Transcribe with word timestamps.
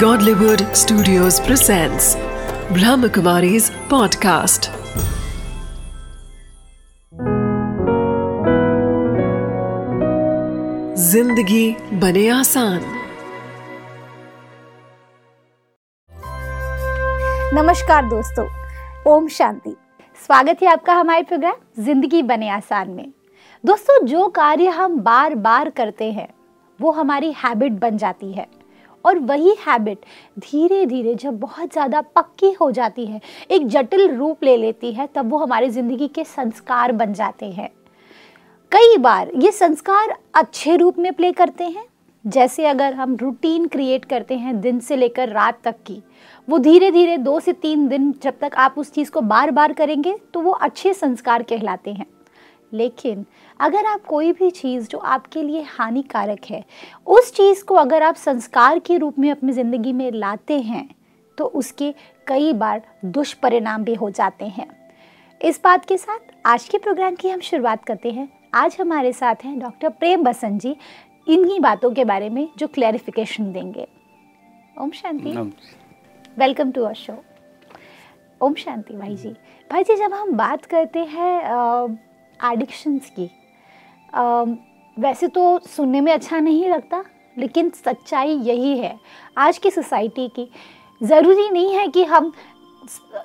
Godlywood 0.00 0.62
Studios 0.76 1.36
presents 1.40 2.06
Brahmakumari's 2.76 3.68
podcast. 3.90 4.66
ज़िंदगी 10.98 11.76
बने 12.00 12.28
आसान। 12.28 12.80
नमस्कार 17.54 18.04
दोस्तों, 18.08 18.46
ओम 19.12 19.28
शांति। 19.28 19.74
स्वागत 20.26 20.62
है 20.62 20.68
आपका 20.72 20.94
हमारे 20.94 21.22
प्रोग्राम 21.22 21.82
ज़िंदगी 21.84 22.22
बने 22.22 22.48
आसान 22.48 22.90
में। 22.90 23.12
दोस्तों, 23.64 24.04
जो 24.06 24.28
कार्य 24.28 24.66
हम 24.80 25.00
बार 25.00 25.34
बार 25.48 25.70
करते 25.70 26.12
हैं, 26.12 26.28
वो 26.80 26.90
हमारी 26.90 27.32
हैबिट 27.44 27.80
बन 27.80 27.96
जाती 27.96 28.32
है। 28.32 28.55
और 29.06 29.18
वही 29.20 29.54
हैबिट 29.60 30.04
धीरे 30.40 30.84
धीरे 30.86 31.14
जब 31.14 31.38
बहुत 31.40 31.72
ज़्यादा 31.72 32.00
पक्की 32.16 32.52
हो 32.52 32.70
जाती 32.70 33.06
है, 33.06 33.20
एक 33.50 33.66
जटिल 33.68 34.10
रूप 34.10 34.44
ले 34.44 34.56
लेती 34.56 34.92
है, 34.92 35.08
तब 35.14 35.30
वो 35.30 35.38
हमारी 35.38 35.68
ज़िंदगी 35.70 36.08
के 36.08 36.24
संस्कार 36.26 36.92
बन 36.92 37.12
जाते 37.12 37.46
हैं। 37.46 37.70
कई 38.72 38.96
बार 38.98 39.30
ये 39.36 39.50
संस्कार 39.52 40.16
अच्छे 40.34 40.76
रूप 40.76 40.98
में 40.98 41.12
प्ले 41.12 41.32
करते 41.32 41.64
हैं। 41.64 41.84
जैसे 42.24 42.66
अगर 42.66 42.94
हम 42.94 43.14
रूटीन 43.16 43.66
क्रिएट 43.68 44.04
करते 44.04 44.34
हैं 44.36 44.60
दिन 44.60 44.78
से 44.80 44.96
लेकर 44.96 45.28
रात 45.28 45.60
तक 45.64 45.74
की, 45.86 46.02
वो 46.48 46.58
धीरे 46.58 46.90
धीरे 46.90 47.16
दो 47.18 47.38
से 47.40 47.52
तीन 47.52 47.86
दिन 47.88 48.12
जब 48.22 48.38
तक 48.40 48.54
आप 48.54 48.78
उस 48.78 48.92
चीज़ 48.92 49.10
को 49.10 49.20
बार 49.22 49.50
बार 49.50 49.72
करेंगे 49.72 50.16
तो 50.34 50.40
वो 50.40 50.50
अच्छे 50.52 50.92
संस्कार 50.94 51.42
कहलाते 51.42 51.92
हैं। 51.92 52.06
लेकिन 52.72 53.24
अगर 53.60 53.86
आप 53.86 54.04
कोई 54.04 54.32
भी 54.32 54.50
चीज़ 54.50 54.88
जो 54.88 54.98
आपके 54.98 55.42
लिए 55.42 55.62
हानिकारक 55.68 56.44
है 56.50 56.64
उस 57.06 57.32
चीज़ 57.34 57.64
को 57.64 57.74
अगर 57.74 58.02
आप 58.02 58.14
संस्कार 58.16 58.78
के 58.78 58.96
रूप 58.98 59.18
में 59.18 59.30
अपनी 59.30 59.52
ज़िंदगी 59.52 59.92
में 59.92 60.10
लाते 60.12 60.60
हैं 60.60 60.88
तो 61.38 61.44
उसके 61.54 61.92
कई 62.26 62.52
बार 62.54 62.82
दुष्परिणाम 63.04 63.84
भी 63.84 63.94
हो 63.94 64.10
जाते 64.10 64.44
हैं। 64.46 64.66
इस 65.40 65.60
बात 65.64 65.84
के 65.84 65.96
साथ 65.98 66.34
आज 66.46 66.68
के 66.68 66.78
प्रोग्राम 66.78 67.14
की 67.14 67.28
हम 67.28 67.40
शुरुआत 67.40 67.84
करते 67.84 68.10
हैं। 68.10 68.28
आज 68.54 68.76
हमारे 68.80 69.12
साथ 69.12 69.44
हैं 69.44 69.58
डॉक्टर 69.58 69.88
प्रेम 69.90 70.22
बसंत 70.24 70.60
जी 70.62 70.76
इन्हीं 71.28 71.60
बातों 71.60 71.90
के 71.90 72.04
बारे 72.04 72.28
में 72.30 72.48
जो 72.58 72.66
क्लैरिफिकेशन 72.66 73.52
देंगे। 73.52 73.86
Om 74.80 74.90
Shanti. 74.92 75.30
Welcome 76.38 76.70
to 76.72 76.82
our 76.82 76.94
show. 76.94 77.14
Om 78.40 78.54
Shanti 78.54 78.94
भाई 78.94 79.16
जी। 79.16 79.30
भाई 79.70 79.84
जी 79.84 79.96
जब 79.96 80.12
हम 80.12 80.32
बात 80.36 80.64
करते 80.64 81.04
हैं 81.06 81.98
एडिक्शंस 82.40 83.10
की 83.10 83.30
वैसे 84.16 85.28
तो 85.28 85.58
सुनने 85.66 86.00
में 86.00 86.12
अच्छा 86.12 86.38
नहीं 86.38 86.68
लगता, 86.68 87.04
लेकिन 87.36 87.70
सच्चाई 87.76 88.34
यही 88.34 88.76
है, 88.78 88.94
आज 89.36 89.58
की 89.58 89.70
सोसाइटी 89.70 90.28
की। 90.28 90.48
ज़रूरी 91.00 91.48
नहीं 91.50 91.74
है 91.74 91.86
कि 91.88 92.04
हम 92.04 92.32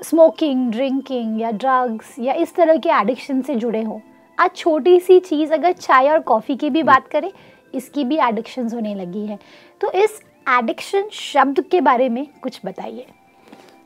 स्मोकिंग 0.04 0.72
ड्रिंकिंग 0.72 1.42
या 1.42 1.52
ड्रग्स 1.54 2.16
या 2.20 2.34
इस 2.34 2.54
तरह 2.56 2.78
के 2.78 2.90
एडिक्शन 2.92 3.42
से 3.42 3.56
जुड़े 3.56 3.82
हों। 3.84 4.00
आज 4.38 4.56
छोटी 4.56 5.00
सी 5.00 5.20
चीज़ 5.20 5.54
अगर 5.54 5.72
चाय 5.74 6.10
और 6.10 6.20
कॉफ़ी 6.22 6.56
की 6.56 6.70
भी 6.70 6.84
बात 6.84 7.08
करें, 7.08 7.32
इसकी 7.74 8.04
भी 8.04 8.18
एडिक्शन 8.20 8.70
होने 8.74 8.94
लगी 8.96 9.26
है। 9.26 9.40
तो 9.82 9.92
इस 9.94 10.22
एडिक्शन 10.50 11.10
शब्द 11.12 11.60
के 11.62 11.82
बारे 11.82 12.10
में 12.10 12.26
कुछ 12.44 12.60
बताइए। 12.66 13.06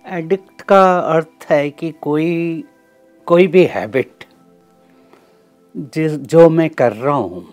एडिक्ट 0.05 0.61
का 0.61 0.83
अर्थ 0.99 1.45
है 1.49 1.69
कि 1.69 1.91
कोई 2.01 2.63
कोई 3.27 3.47
भी 3.47 3.63
हैबिट 3.65 4.14
जिस 5.75 6.11
जो 6.11 6.49
मैं 6.49 6.69
कर 6.69 6.93
रहा 6.93 7.13
हूँ 7.13 7.45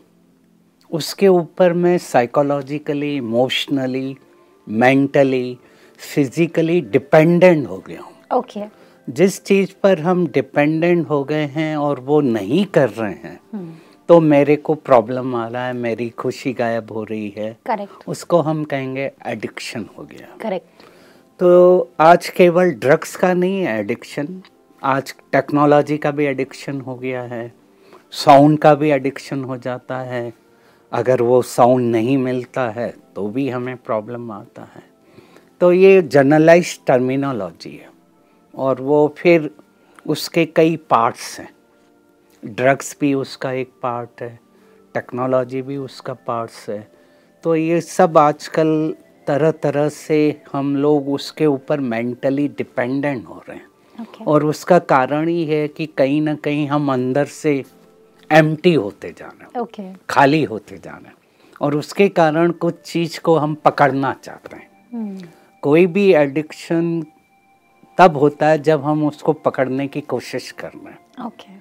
उसके 0.90 1.28
ऊपर 1.28 1.72
मैं 1.72 1.96
psychologically 1.98 3.16
emotionally 3.16 4.16
mentally 4.66 5.58
physically 5.98 6.80
dependent 6.80 7.66
हो 7.68 7.78
गया 7.86 8.00
हूँ। 8.00 8.38
Okay 8.38 8.60
okay. 8.60 8.70
जिस 9.10 9.42
चीज़ 9.44 9.70
पर 9.82 10.00
हम 10.00 10.26
डिपेंडेंट 10.26 11.08
हो 11.08 11.22
गए 11.24 11.44
हैं 11.46 11.76
और 11.76 12.00
वो 12.00 12.20
नहीं 12.20 12.64
कर 12.66 12.88
रहे 12.88 13.12
हैं 13.12 13.40
hmm. 13.54 13.68
तो 14.08 14.20
मेरे 14.20 14.56
को 14.56 14.74
प्रॉब्लम 14.74 15.34
आ 15.36 15.46
रहा 15.48 15.66
है 15.66 15.72
मेरी 15.72 16.08
खुशी 16.08 16.52
गायब 16.52 16.92
हो 16.92 17.02
रही 17.04 17.34
है। 17.36 17.56
करेक्ट 17.66 18.08
उसको 18.08 18.40
हम 18.40 18.62
कहेंगे 18.64 19.10
एडिक्शन 19.26 19.86
हो 19.98 20.04
गया। 20.04 20.36
करेक्ट 20.40 20.84
तो 21.40 21.90
आज 22.00 22.28
केवल 22.28 22.70
ड्रग्स 22.70 23.16
का 23.16 23.32
नहीं 23.34 23.60
है 23.60 23.78
एडिक्शन 23.80 24.42
आज 24.82 25.14
टेक्नोलॉजी 25.32 25.98
का 25.98 26.10
भी 26.10 26.24
एडिक्शन 26.24 26.80
हो 26.80 26.94
गया 26.94 27.22
है। 27.22 27.61
साउंड 28.12 28.58
का 28.58 28.74
भी 28.74 28.90
एडिक्शन 28.90 29.44
हो 29.44 29.56
जाता 29.56 29.98
है। 29.98 30.32
अगर 30.92 31.22
वो 31.22 31.40
साउंड 31.42 31.90
नहीं 31.92 32.16
मिलता 32.18 32.68
है 32.70 32.88
तो 33.16 33.28
भी 33.28 33.48
हमें 33.48 33.76
प्रॉब्लम 33.76 34.30
आता 34.30 34.62
है। 34.62 34.82
तो 35.60 35.72
ये 35.72 36.02
जनरलाइज 36.02 36.78
टर्मिनोलॉजी 36.86 37.70
है। 37.70 37.90
और 38.54 38.80
वो 38.80 39.14
फिर 39.18 39.50
उसके 40.06 40.44
कई 40.46 40.76
पार्ट्स 40.90 41.38
हैं। 41.40 41.48
ड्रग्स 42.42 42.96
भी 43.00 43.14
उसका 43.14 43.52
एक 43.52 43.70
पार्ट 43.82 44.22
है। 44.22 44.38
टेक्नोलॉजी 44.94 45.62
भी 45.62 45.76
उसका 45.76 46.14
पार्ट्स 46.26 46.68
है। 46.70 46.92
तो 47.44 47.56
ये 47.56 47.80
सब 47.80 48.18
आजकल 48.18 48.94
तरह 49.26 49.50
तरह 49.50 49.88
से 49.88 50.42
हम 50.52 50.76
लोग 50.76 51.08
उसके 51.08 51.46
ऊपर 51.46 51.80
मेंटली 51.80 52.48
डिपेंडेंट 52.48 53.26
हो 53.26 53.42
रहे 53.48 53.56
हैं। 53.56 53.66
Okay. 53.98 54.26
और 54.26 54.44
उसका 54.44 54.78
कारण 54.78 55.28
ही 55.28 55.44
है 55.44 55.68
कि 55.68 55.86
कहीं 55.86 56.20
ना 56.22 56.34
कहीं 56.34 56.66
हम 56.68 56.92
अंदर 56.92 57.24
से 57.24 57.62
एम्प्टी 58.32 58.74
होते 58.74 59.10
जाना। 59.18 59.60
ओके 59.60 59.82
खाली 60.10 60.42
होते 60.44 60.78
जाना। 60.78 61.12
और 61.60 61.76
उसके 61.76 62.08
कारण 62.08 62.52
कुछ 62.52 62.80
चीज़ 62.82 63.20
को 63.20 63.36
हम 63.36 63.54
पकड़ना 63.54 64.12
चाहते 64.22 64.56
हैं। 64.56 64.70
हम्म, 64.94 65.26
कोई 65.62 65.86
भी 65.86 66.12
एडिक्शन 66.14 67.04
तब 67.98 68.16
होता 68.16 68.46
है 68.46 68.58
जब 68.58 68.84
हम 68.84 69.06
उसको 69.06 69.32
पकड़ने 69.32 69.86
की 69.88 70.00
कोशिश 70.00 70.50
कर 70.50 70.68
रहे 70.68 70.92
हैं। 70.92 71.26
ओके 71.26 71.52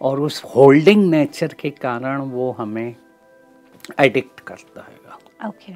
और 0.00 0.20
उस 0.20 0.42
होल्डिंग 0.56 1.10
नेचर 1.10 1.54
के 1.60 1.70
कारण 1.70 2.20
वो 2.20 2.50
हमें 2.52 2.94
एडिक्ट 3.98 4.40
करता 4.40 4.80
है। 4.80 5.48
ओके 5.48 5.72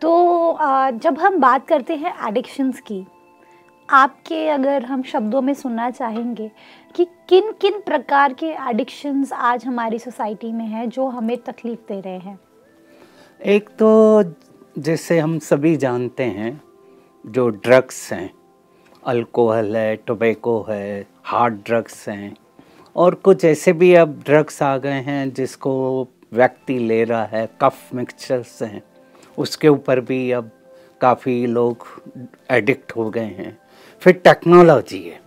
तो 0.00 0.58
जब 0.98 1.18
हम 1.18 1.38
बात 1.38 1.66
करते 1.68 1.96
हैं 1.96 2.14
एडिक्शंस 2.28 2.80
की 2.80 3.04
आपके 3.88 4.48
अगर 4.48 4.84
हम 4.84 5.02
शब्दों 5.02 5.40
में 5.42 5.52
सुनना 5.54 5.90
चाहेंगे 5.90 6.50
कि 6.94 7.04
किन 7.28 7.50
किन 7.52 7.80
प्रकार 7.80 8.32
के 8.32 8.46
एडिक्शंस 8.70 9.32
आज 9.32 9.64
हमारी 9.64 9.98
सोसाइटी 9.98 10.52
में 10.52 10.64
हैं 10.64 10.88
जो 10.88 11.06
हमें 11.08 11.36
तकलीफ़ 11.38 11.80
दे 11.88 12.00
रहे 12.00 12.18
हैं? 12.18 12.38
एक 13.40 13.68
तो 13.68 14.22
जैसे 14.78 15.18
हम 15.18 15.38
सभी 15.38 15.76
जानते 15.76 16.24
हैं, 16.24 16.60
जो 17.24 17.48
ड्रग्स 17.48 18.12
हैं 18.12 18.30
अल्कोहल 19.06 19.76
है 19.76 19.96
टोबैको 19.96 20.60
है 20.68 21.06
हार्ड 21.24 21.54
ड्रग्स 21.66 22.08
हैं, 22.08 22.36
और 22.96 23.14
कुछ 23.14 23.44
ऐसे 23.44 23.72
भी 23.72 23.94
अब 23.94 24.22
ड्रग्स 24.26 24.62
आ 24.62 24.76
गए 24.78 25.00
हैं 25.02 25.32
जिसको 25.34 26.08
व्यक्ति 26.32 26.78
ले 26.78 27.02
रहा 27.04 27.24
है 27.24 27.48
कफ 27.60 27.94
मिक्सचर्स 27.94 28.62
हैं, 28.62 28.82
उसके 29.38 29.68
ऊपर 29.68 30.00
भी 30.00 30.30
अब 30.32 30.50
काफ़ी 31.00 31.46
लोग 31.46 31.86
एडिक्ट 32.50 32.96
हो 32.96 33.10
गए 33.10 33.20
हैं। 33.20 33.58
फिर 34.02 34.12
टेक्नोलॉजी 34.14 34.98
है। 34.98 35.20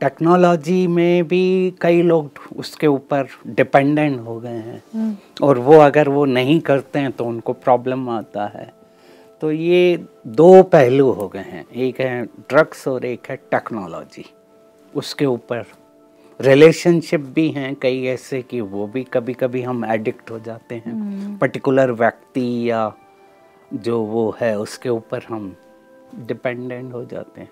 टेक्नोलॉजी 0.00 0.86
में 0.86 1.28
भी 1.28 1.74
कई 1.80 2.02
लोग 2.02 2.40
उसके 2.56 2.86
ऊपर 2.86 3.28
डिपेंडेंट 3.46 4.20
हो 4.20 4.38
गए 4.40 4.48
हैं। 4.50 5.18
और 5.42 5.58
वो 5.58 5.78
अगर 5.78 6.08
वो 6.08 6.24
नहीं 6.24 6.60
करते 6.60 6.98
हैं 6.98 7.12
तो 7.12 7.24
उनको 7.24 7.52
प्रॉब्लम 7.52 8.08
आता 8.08 8.46
है। 8.46 8.72
तो 9.42 9.52
ये 9.52 10.06
दो 10.26 10.62
पहलू 10.62 11.10
हो 11.10 11.28
गए 11.28 11.38
हैं। 11.38 11.64
एक 11.68 12.00
है 12.00 12.24
ड्रग्स 12.24 12.86
और 12.88 13.04
एक 13.04 13.30
है 13.30 13.36
टेक्नोलॉजी 13.36 14.24
उसके 14.94 15.26
ऊपर 15.26 15.64
रिलेशनशिप 16.40 17.20
भी 17.34 17.48
हैं 17.50 17.74
कई 17.74 18.04
ऐसे 18.04 18.42
कि 18.42 18.60
वो 18.60 18.86
भी 18.86 19.04
कभी 19.04 19.34
कभी 19.34 19.62
हम 19.62 19.84
एडिक्ट 19.84 20.30
हो 20.30 20.38
जाते 20.38 20.74
हैं। 20.74 21.38
पर्टिकुलर 21.38 21.92
व्यक्ति 21.92 22.70
या 22.70 22.92
जो 23.74 24.00
वो 24.02 24.34
है 24.40 24.58
उसके 24.58 24.88
ऊपर 24.88 25.22
हम 25.28 25.54
डिपेंडेंट 26.26 26.92
हो 26.92 27.04
जाते 27.04 27.40
हैं। 27.40 27.50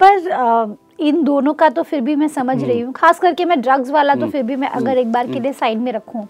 पर 0.00 0.30
आ, 0.32 0.66
इन 1.00 1.22
दोनों 1.24 1.52
का 1.54 1.68
तो 1.68 1.82
फिर 1.82 2.00
भी 2.00 2.14
मैं 2.16 2.28
समझ 2.28 2.62
रही 2.64 2.80
हूँ। 2.80 2.92
खास 2.92 3.18
करके 3.20 3.44
मैं 3.44 3.60
ड्रग्स 3.60 3.90
वाला 3.90 4.14
तो 4.14 4.26
फिर 4.30 4.42
भी 4.42 4.56
मैं 4.56 4.68
अगर 4.68 4.98
एक 4.98 5.12
बार 5.12 5.26
के 5.32 5.40
लिए 5.40 5.52
साइड 5.52 5.78
में 5.78 5.92
रखूँ 5.92 6.26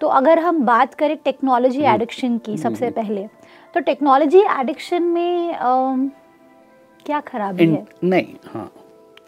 तो 0.00 0.06
अगर 0.06 0.38
हम 0.38 0.60
बात 0.64 0.94
करें 0.94 1.16
टेक्नोलॉजी 1.24 1.82
एडिक्शन 1.84 2.38
की 2.38 2.56
सबसे 2.58 2.90
पहले 2.90 3.26
तो 3.74 3.80
टेक्नोलॉजी 3.80 4.42
एडिक्शन 4.60 5.02
में 5.02 5.54
आ, 5.54 5.96
क्या 7.06 7.20
खराबी 7.20 7.66
है? 7.66 7.86
नहीं 8.04 8.34
हाँ। 8.52 8.70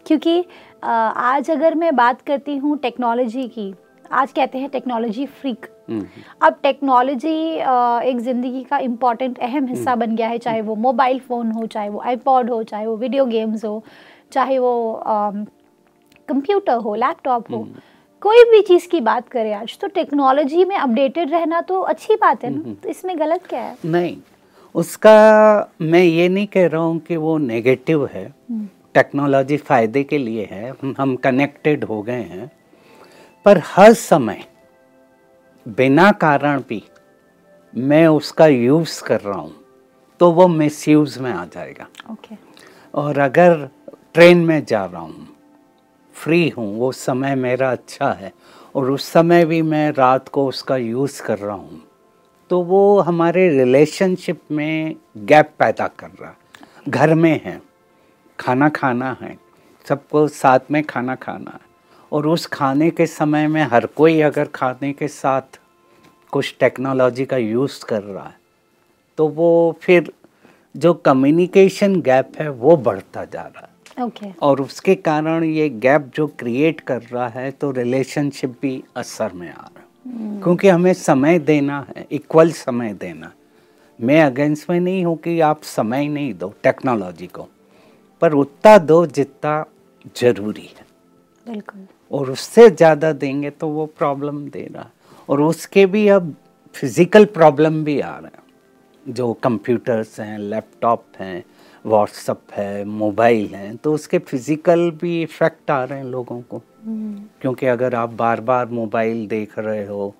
क्योंकि 0.05 0.43
आ, 0.83 0.91
आज 0.91 1.51
अगर 1.51 1.75
मैं 1.75 1.95
बात 1.95 2.21
करती 2.21 2.57
हूँ 2.57 2.77
टेक्नोलॉजी 2.77 3.47
की 3.47 3.73
आज 4.11 4.31
कहते 4.31 4.57
हैं 4.57 4.69
टेक्नोलॉजी 4.69 5.25
फ्रीक 5.25 5.65
अब 5.89 6.57
टेक्नोलॉजी 6.63 7.35
एक 8.09 8.19
ज़िंदगी 8.19 8.63
का 8.63 8.77
इंपॉर्टेंट 8.79 9.39
अहम 9.39 9.67
हिस्सा 9.67 9.95
बन 9.95 10.15
गया 10.15 10.27
है 10.27 10.37
चाहे 10.37 10.61
वो 10.61 10.75
मोबाइल 10.87 11.19
फ़ोन 11.19 11.51
हो 11.51 11.65
चाहे 11.67 11.89
वो 11.89 11.99
आईपॉड 12.01 12.49
हो 12.49 12.61
चाहे 12.63 12.85
वो 12.85 12.95
वीडियो 12.97 13.25
गेम्स 13.25 13.65
हो 13.65 13.83
चाहे 14.31 14.57
वो 14.59 15.03
कंप्यूटर 16.27 16.75
हो 16.83 16.95
लैपटॉप 16.95 17.51
हो 17.51 17.67
कोई 18.21 18.43
भी 18.51 18.61
चीज़ 18.61 18.87
की 18.87 18.99
बात 19.01 19.27
करें 19.29 19.53
आज 19.53 19.77
तो 19.81 19.87
टेक्नोलॉजी 19.95 20.65
में 20.65 20.75
अपडेटेड 20.77 21.31
रहना 21.31 21.61
तो 21.61 21.79
अच्छी 21.81 22.15
बात 22.15 22.43
है 22.43 22.49
ना? 22.49 22.73
तो 22.83 22.89
इसमें 22.89 23.17
गलत 23.19 23.45
क्या 23.45 23.61
है? 23.61 23.75
नहीं 23.85 24.17
उसका 24.75 25.71
मैं 25.81 26.03
ये 26.03 26.27
नहीं 26.29 26.47
कह 26.47 26.67
रहा 26.67 26.81
हूँ 26.81 26.99
कि 26.99 27.15
वो 27.17 27.37
नेगेटिव 27.37 28.05
है। 28.05 28.25
हम्म, 28.25 28.67
टेक्नोलॉजी 28.93 29.57
फ़ायदे 29.57 30.03
के 30.03 30.17
लिए 30.17 30.47
है 30.51 30.73
हम 30.97 31.15
कनेक्टेड 31.23 31.83
हो 31.83 32.01
गए 32.01 32.21
हैं 32.23 32.49
पर 33.45 33.61
हर 33.65 33.93
समय 33.93 34.43
बिना 35.65 36.11
कारण 36.11 36.61
भी 36.69 36.83
मैं 37.73 38.05
उसका 38.07 38.47
यूज़ 38.47 39.03
कर 39.03 39.21
रहा 39.21 39.39
हूँ 39.39 39.53
तो 40.19 40.31
वो 40.31 40.47
मिस 40.47 40.87
यूज़ 40.87 41.19
में 41.19 41.31
आ 41.31 41.45
जाएगा। 41.45 41.87
ओके 42.11 42.35
और 42.93 43.19
अगर 43.19 43.69
ट्रेन 44.13 44.45
में 44.45 44.63
जा 44.65 44.85
रहा 44.85 45.01
हूँ 45.01 45.27
फ्री 46.15 46.47
हूँ 46.49 46.73
वो 46.79 46.91
समय 46.91 47.35
मेरा 47.35 47.71
अच्छा 47.71 48.11
है 48.11 48.33
और 48.75 48.91
उस 48.91 49.07
समय 49.11 49.45
भी 49.45 49.61
मैं 49.61 49.91
रात 49.91 50.29
को 50.29 50.47
उसका 50.47 50.77
यूज़ 50.77 51.21
कर 51.23 51.37
रहा 51.37 51.55
हूँ 51.55 51.81
तो 52.49 52.61
वो 52.61 52.99
हमारे 52.99 53.47
रिलेशनशिप 53.49 54.41
में 54.51 54.95
गैप 55.17 55.53
पैदा 55.59 55.87
कर 55.99 56.09
रहा 56.21 56.29
है। 56.29 56.37
घर 56.87 57.13
में 57.15 57.41
है 57.43 57.61
खाना 58.39 58.69
खाना 58.69 59.17
है 59.21 59.37
सबको 59.85 60.27
साथ 60.27 60.71
में 60.71 60.83
खाना 60.83 61.15
खाना 61.15 61.51
है। 61.51 61.70
और 62.11 62.27
उस 62.27 62.45
खाने 62.45 62.89
के 62.89 63.05
समय 63.05 63.47
में 63.47 63.61
हर 63.63 63.85
कोई 63.85 64.21
अगर 64.21 64.45
खाने 64.45 64.93
के 64.93 65.07
साथ 65.07 65.59
कुछ 66.31 66.55
टेक्नोलॉजी 66.59 67.25
का 67.25 67.37
यूज़ 67.37 67.85
कर 67.85 68.03
रहा 68.03 68.25
है 68.25 68.39
तो 69.17 69.27
वो 69.27 69.77
फिर 69.81 70.11
जो 70.75 70.93
कम्युनिकेशन 70.93 72.01
गैप 72.01 72.31
है 72.39 72.49
वो 72.49 72.75
बढ़ता 72.77 73.25
जा 73.25 73.41
रहा 73.41 73.61
है। 73.61 74.05
ओके 74.05 74.31
और 74.41 74.61
उसके 74.61 74.95
कारण 74.95 75.43
ये 75.43 75.69
गैप 75.69 76.11
जो 76.15 76.27
क्रिएट 76.27 76.79
कर 76.81 77.01
रहा 77.01 77.27
है 77.27 77.51
तो 77.51 77.71
रिलेशनशिप 77.71 78.55
भी 78.61 78.83
असर 78.95 79.33
में 79.33 79.49
आ 79.49 79.51
रहा 79.51 79.65
है। 79.65 79.79
Hmm. 80.07 80.43
क्योंकि 80.43 80.67
हमें 80.67 80.93
समय 80.93 81.39
देना 81.39 81.85
है 81.89 82.07
इक्वल 82.11 82.51
समय 82.51 82.93
देना 82.93 83.31
मैं 83.99 84.21
अगेंस्ट 84.21 84.69
में 84.69 84.79
नहीं 84.79 85.05
हूँ 85.05 85.17
कि 85.17 85.39
आप 85.39 85.61
समय 85.63 86.07
नहीं 86.07 86.33
दो 86.33 86.53
टेक्नोलॉजी 86.63 87.27
को 87.27 87.47
पर 88.21 88.33
उतना 88.33 88.77
दो 88.77 89.05
जितना 89.05 89.65
ज़रूरी 90.17 90.69
है। 90.77 90.85
बिल्कुल। 91.45 91.87
और 92.11 92.31
उससे 92.31 92.69
ज़्यादा 92.69 93.11
देंगे 93.13 93.49
तो 93.49 93.67
वो 93.69 93.85
प्रॉब्लम 93.97 94.37
दे 94.49 94.67
रहा 94.73 94.83
है। 94.83 94.89
और 95.29 95.41
उसके 95.41 95.85
भी 95.85 96.07
अब 96.09 96.33
फ़िज़िकल 96.75 97.25
प्रॉब्लम 97.27 97.83
भी 97.83 97.99
आ 98.01 98.17
रहे 98.17 98.25
हैं। 98.27 99.13
जो 99.13 99.31
कंप्यूटर्स 99.43 100.19
हैं 100.19 100.37
लैपटॉप 100.39 101.03
हैं 101.19 101.43
व्हाट्सअप 101.85 102.41
है 102.53 102.83
मोबाइल 102.85 103.53
हैं 103.55 103.75
तो 103.77 103.93
उसके 103.93 104.17
फ़िज़िकल 104.19 104.89
भी 105.01 105.21
इफ़ेक्ट 105.23 105.71
आ 105.71 105.83
रहे 105.83 105.99
हैं 105.99 106.05
लोगों 106.05 106.41
को। 106.41 106.61
क्योंकि 107.41 107.65
अगर 107.67 107.95
आप 107.95 108.13
बार 108.15 108.41
बार 108.41 108.65
मोबाइल 108.69 109.25
देख 109.27 109.57
रहे 109.59 109.85
हो 109.85 110.13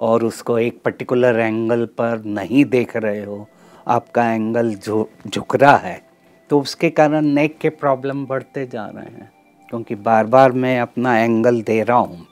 और 0.00 0.24
उसको 0.24 0.58
एक 0.58 0.80
पर्टिकुलर 0.84 1.38
एंगल 1.40 1.84
पर 1.98 2.22
नहीं 2.26 2.64
देख 2.66 2.96
रहे 2.96 3.22
हो 3.24 3.46
आपका 3.88 4.24
एंगल 4.32 4.74
झुक 4.74 5.56
रहा 5.56 5.76
है 5.76 6.00
तो 6.50 6.60
उसके 6.60 6.90
कारण 6.90 7.26
नेक 7.26 7.58
के 7.58 7.68
प्रॉब्लम 7.70 8.24
बढ़ते 8.26 8.66
जा 8.66 8.86
रहे 8.86 9.04
हैं। 9.04 9.30
क्योंकि 9.74 9.94
बार 9.96 10.26
बार 10.26 10.52
मैं 10.54 10.78
अपना 10.80 11.16
एंगल 11.18 11.60
दे 11.62 11.82
रहा 11.82 11.96
हूँ 11.98 12.26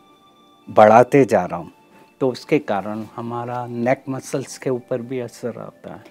बढ़ाते 0.69 1.25
जा 1.25 1.44
रहा 1.44 1.59
हूँ 1.59 1.71
तो 2.21 2.29
उसके 2.31 2.59
कारण 2.59 3.03
हमारा 3.17 3.67
नेक 3.69 4.05
मसल्स 4.09 4.56
के 4.59 4.71
ऊपर 4.71 5.00
भी 5.03 5.19
असर 5.21 5.59
आता 5.61 5.94
है। 5.94 6.05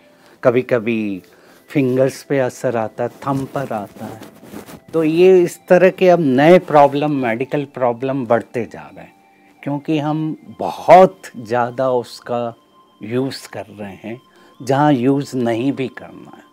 कभी 0.44 0.62
कभी 0.64 1.22
फिंगर्स 1.70 2.22
पे 2.24 2.40
असर 2.40 2.78
आता 2.78 3.04
है 3.04 3.10
थम 3.24 3.44
पर 3.46 3.74
आता 3.74 4.06
है। 4.06 4.20
तो 4.94 5.04
ये 5.04 5.42
इस 5.44 5.60
तरह 5.68 5.90
के 5.92 6.10
अब 6.10 6.20
नए 6.20 6.60
प्रॉब्लम 6.68 7.16
मेडिकल 7.24 7.66
प्रॉब्लम 7.74 8.26
बढ़ते 8.26 8.68
जा 8.74 8.88
रहे 8.88 9.06
हैं 9.06 9.14
क्योंकि 9.64 10.00
हम 10.00 10.38
बहुत 10.60 11.32
ज़्यादा 11.38 11.92
उसका 11.94 12.46
यूज़ 13.04 13.48
कर 13.50 13.66
रहे 13.70 13.96
हैं 14.04 14.20
जहाँ 14.60 14.94
यूज़ 14.94 15.36
नहीं 15.38 15.72
भी 15.74 15.88
करना 15.98 16.38
है। 16.38 16.44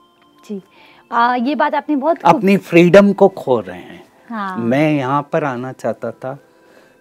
जी। 0.45 0.63
आ, 1.11 1.35
ये 1.35 1.55
बात 1.55 1.75
आपने 1.75 1.97
बहुत 1.97 2.25
अपनी 2.27 2.57
फ्रीडम 2.59 3.13
को 3.13 3.29
खो 3.29 3.61
रहे 3.61 3.79
हैं। 3.79 4.07
हाँ। 4.29 4.57
मैं 4.59 4.91
यहाँ 4.93 5.29
पर 5.33 5.45
आना 5.45 5.73
चाहता 5.73 6.11
था 6.11 6.39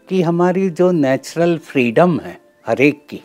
कि 0.08 0.22
हमारी 0.22 0.70
जो 0.70 0.92
नेचुरल 0.92 1.58
फ्रीडम 1.58 2.20
है 2.20 2.38
हर 2.66 2.82
एक 2.82 3.06
की 3.10 3.22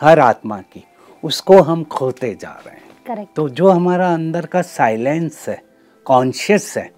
हर 0.00 0.18
आत्मा 0.18 0.60
की 0.62 0.84
उसको 1.22 1.60
हम 1.62 1.84
खोते 1.84 2.34
जा 2.34 2.52
रहे 2.66 2.74
हैं। 2.74 2.82
करेक्ट 3.06 3.34
तो 3.36 3.48
जो 3.48 3.68
हमारा 3.68 4.12
अंदर 4.14 4.46
का 4.46 4.62
साइलेंस 4.62 5.44
है 5.48 5.62
कॉन्शियस 6.06 6.74
है 6.76 6.90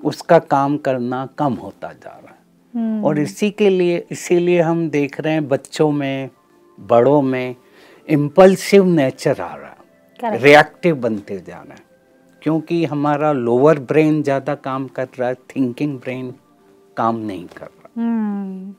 उसका 0.00 0.38
काम 0.38 0.76
करना 0.76 1.24
कम 1.38 1.54
होता 1.54 1.92
जा 1.92 2.10
रहा 2.10 2.30
है। 2.30 2.36
हम्म, 2.74 3.04
और 3.04 3.18
इसी 3.18 3.50
के 3.50 3.68
लिए 3.70 4.06
इसीलिए 4.10 4.60
हम 4.60 4.88
देख 4.90 5.20
रहे 5.20 5.32
हैं 5.32 5.48
बच्चों 5.48 5.90
में 5.90 6.30
बड़ों 6.78 7.20
में 7.22 7.54
इम्पल्सिव 8.08 8.84
नेचर 8.84 9.40
आ 9.40 9.54
रहा 9.54 9.70
है। 10.22 10.38
रिएक्टिव 10.38 10.96
बनते 10.96 11.38
जा 11.38 11.56
रहे 11.56 11.72
हैं। 11.72 11.86
क्योंकि 12.48 12.84
हमारा 12.84 13.32
लोअर 13.32 13.78
ब्रेन 13.78 14.22
ज़्यादा 14.22 14.54
काम 14.54 14.86
कर 14.88 15.08
रहा 15.18 15.28
है 15.28 15.34
थिंकिंग 15.34 15.98
ब्रेन 16.00 16.32
काम 16.96 17.16
नहीं 17.16 17.44
कर 17.46 17.66
रहा। 17.66 17.90
हम्म। 17.96 18.74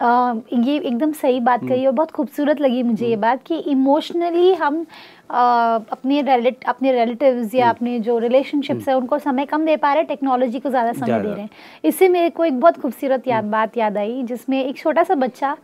आ, 0.00 0.34
ये 0.52 0.76
एकदम 0.78 1.12
सही 1.12 1.40
बात 1.40 1.60
कही 1.68 1.86
और 1.86 1.92
बहुत 1.92 2.10
खूबसूरत 2.10 2.60
लगी 2.60 2.82
मुझे 2.82 3.06
ये 3.06 3.16
बात 3.16 3.42
कि 3.46 3.58
इमोशनली 3.58 4.52
हम 4.54 4.84
आ, 5.30 5.74
अपने 5.76 6.22
रिलेट 6.22 6.64
अपने 6.64 6.92
रिलेटिव्स 6.92 7.54
या 7.54 7.68
अपने 7.70 7.98
जो 8.00 8.18
रिलेशनशिप्स 8.18 8.88
है 8.88 8.96
उनको 8.96 9.18
समय 9.18 9.46
कम 9.46 9.64
दे 9.66 9.76
पा 9.76 9.92
रहे 9.92 10.02
हैं 10.02 10.08
टेक्नोलॉजी 10.08 10.60
को 10.60 10.70
ज़्यादा 10.70 10.92
समय 10.92 11.20
दे 11.20 11.28
रहे 11.28 11.40
हैं। 11.40 11.50
इससे 11.84 12.08
मेरे 12.08 12.30
को 12.30 12.44
एक 12.44 12.60
बहुत 12.60 12.80
खूबसूरत 12.80 13.28
याद 13.28 13.44
बात 13.44 13.76
याद 13.76 13.98
आई 13.98 14.22
जिसमें 14.22 14.64
एक 14.64 14.76
छोटा 14.76 15.02
सा 15.02 15.14
बच्चा 15.14 15.56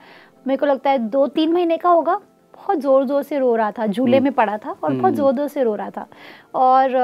मेरे 0.47 0.57
को 0.57 0.67
लगता 0.67 0.91
है 0.91 0.99
दो 0.99 1.27
तीन 1.27 1.53
महीने 1.53 1.77
का 1.77 1.89
होगा। 1.89 2.21
बहुत 2.61 2.79
ज़ोर 2.81 3.05
ज़ोर 3.07 3.23
से 3.23 3.39
रो 3.39 3.55
रहा 3.57 3.71
था 3.73 3.87
झूले 3.87 4.21
में 4.21 4.33
पड़ा 4.33 4.57
था 4.59 4.75
और 4.75 4.93
बहुत 4.93 5.15
ज़ोर 5.15 5.33
ज़ोर 5.35 5.49
से 5.49 5.63
रो 5.63 5.75
रहा 5.75 5.91
था। 5.91 6.07
और 6.57 6.97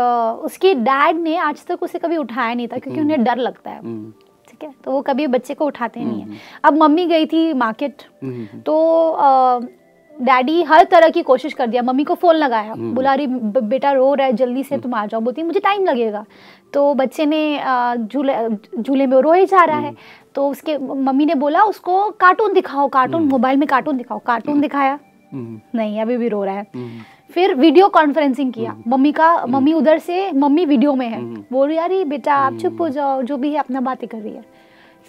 उसके 0.45 0.75
डैड 0.77 1.19
ने 1.19 1.37
आज 1.39 1.65
तक 1.67 1.83
उसे 1.83 1.99
कभी 1.99 2.17
उठाया 2.17 2.55
नहीं 2.55 2.69
था 2.69 2.79
क्योंकि 2.79 3.01
उन्हें 3.01 3.23
डर 3.25 3.37
लगता 3.39 3.71
है। 3.71 3.79
हम्म, 3.79 4.13
ठीक 4.49 4.63
है? 4.63 4.73
तो 4.85 4.91
वो 4.91 5.01
कभी 5.03 5.27
बच्चे 5.29 5.55
को 5.55 5.67
उठाते 5.67 6.01
नहीं 6.01 6.21
है। 6.21 6.39
अब 6.65 6.77
मम्मी 6.83 7.07
गई 7.07 7.27
थी 7.27 7.53
मार्केट 7.55 8.03
हम्म, 8.23 8.61
तो 8.61 9.75
डैडी 10.17 10.63
हर 10.65 10.85
तरह 10.91 11.09
की 11.11 11.23
कोशिश 11.23 11.53
कर 11.55 11.67
दिया। 11.67 11.83
मम्मी 11.83 12.05
को 12.05 12.15
फ़ोन 12.15 12.35
लगाया 12.35 12.75
बुला 12.77 13.15
रही 13.15 13.27
बेटा 13.63 13.93
रो 13.93 14.13
रहा 14.15 14.27
है 14.27 14.33
जल्दी 14.35 14.63
से 14.65 14.79
तुम 14.79 14.95
आ 14.95 15.05
जाओ। 15.07 15.21
बोलती 15.21 15.43
मुझे 15.43 15.61
टाइम 15.61 15.85
लगेगा। 15.85 16.25
तो 16.75 16.93
बच्चे 16.95 17.27
ने 17.27 17.41
झूले 17.99 18.35
झूले 18.79 19.07
में 19.07 19.17
रो 19.19 19.33
ही 19.33 19.47
जा 19.47 19.65
रहा 19.65 19.79
है। 19.79 19.95
तो 20.35 20.49
उसके 20.51 20.77
मम्मी 20.79 21.27
ने 21.27 21.35
बोला 21.37 21.63
उसको 21.65 22.09
कार्टून 22.21 22.53
दिखाओ 22.53 22.89
कार्टून 22.89 23.23
मोबाइल 23.25 23.59
में 23.59 23.67
कार्टून 23.69 23.97
दिखाओ। 23.97 24.19
कार्टून 24.27 24.61
दिखाया। 24.61 24.93
हम्म, 24.93 25.06
नहीं 25.35 26.01
अभी 26.01 26.17
भी 26.17 26.29
रो 26.29 26.43
रहा 26.45 26.55
है। 26.55 26.67
हम्म, 26.75 27.01
फिर 27.31 27.55
वीडियो 27.55 27.89
कॉन्फ्रेंसिंग 27.89 28.53
किया। 28.53 28.77
मम्मी 28.89 29.13
का 29.13 29.47
मम्मी 29.47 29.73
उधर 29.73 29.99
से 29.99 30.31
मम्मी 30.33 30.65
वीडियो 30.65 30.95
में 30.95 31.07
है। 31.09 31.17
हम्म। 31.17 31.45
बोल 31.53 31.69
रही 31.69 31.79
अरे 31.79 32.05
बेटा 32.05 32.35
आप 32.35 32.57
चुप 32.57 32.81
हो 32.81 32.89
जाओ 32.89 33.23
जो 33.23 33.37
भी 33.37 33.53
है 33.53 33.59
अपना 33.59 33.81
बातें 33.81 34.09
कर 34.09 34.19
रही 34.19 34.35
है। 34.35 34.45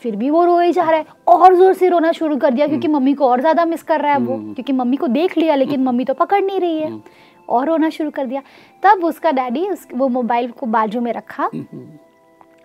फिर 0.01 0.15
भी 0.15 0.29
वो 0.29 0.43
रोए 0.45 0.71
जा 0.71 0.83
रहा 0.83 0.99
है। 0.99 1.05
और 1.27 1.55
ज़ोर 1.55 1.73
से 1.73 1.87
रोना 1.89 2.11
शुरू 2.11 2.37
कर 2.37 2.53
दिया 2.53 2.67
क्योंकि 2.67 2.87
मम्मी 2.87 3.13
को 3.13 3.29
और 3.29 3.39
ज़्यादा 3.41 3.65
मिस 3.65 3.83
कर 3.83 4.01
रहा 4.01 4.13
है 4.13 4.19
वो 4.19 4.33
हम्म। 4.33 4.53
क्योंकि 4.53 4.73
मम्मी 4.73 4.97
को 4.97 5.07
देख 5.07 5.37
लिया 5.37 5.55
लेकिन 5.55 5.83
मम्मी 5.83 6.05
तो 6.05 6.13
पकड़ 6.13 6.43
नहीं 6.43 6.59
रही 6.59 6.79
है। 6.79 6.99
और 7.49 7.67
रोना 7.67 7.89
शुरू 7.89 8.09
कर 8.11 8.25
दिया। 8.25 8.41
तब 8.83 9.03
उसका 9.05 9.31
डैडी 9.31 9.67
उस 9.69 9.87
वो 9.93 10.07
मोबाइल 10.07 10.51
को 10.51 10.65
बाजू 10.65 11.01
में 11.01 11.11
रखा। 11.13 11.49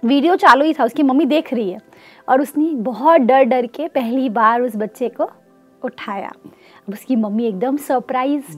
वीडियो 0.02 0.36
चालू 0.36 0.64
ही 0.64 0.72
था 0.74 0.84
उसकी 0.84 1.02
मम्मी 1.02 1.24
देख 1.26 1.52
रही 1.54 1.70
है। 1.70 1.78
और 2.28 2.40
उसने 2.40 2.64
बहुत 2.82 3.20
डर 3.20 3.44
डर 3.44 3.66
के 3.66 3.86
पहली 3.88 4.28
बार 4.30 4.62
उस 4.62 4.76
बच्चे 4.76 5.08
को 5.10 5.30
उठाया। 5.82 6.32
अब 6.88 6.94
उसकी 6.94 7.16
मम्मी 7.16 7.44
एकदम 7.44 7.76
सरप्राइज़ 7.76 8.56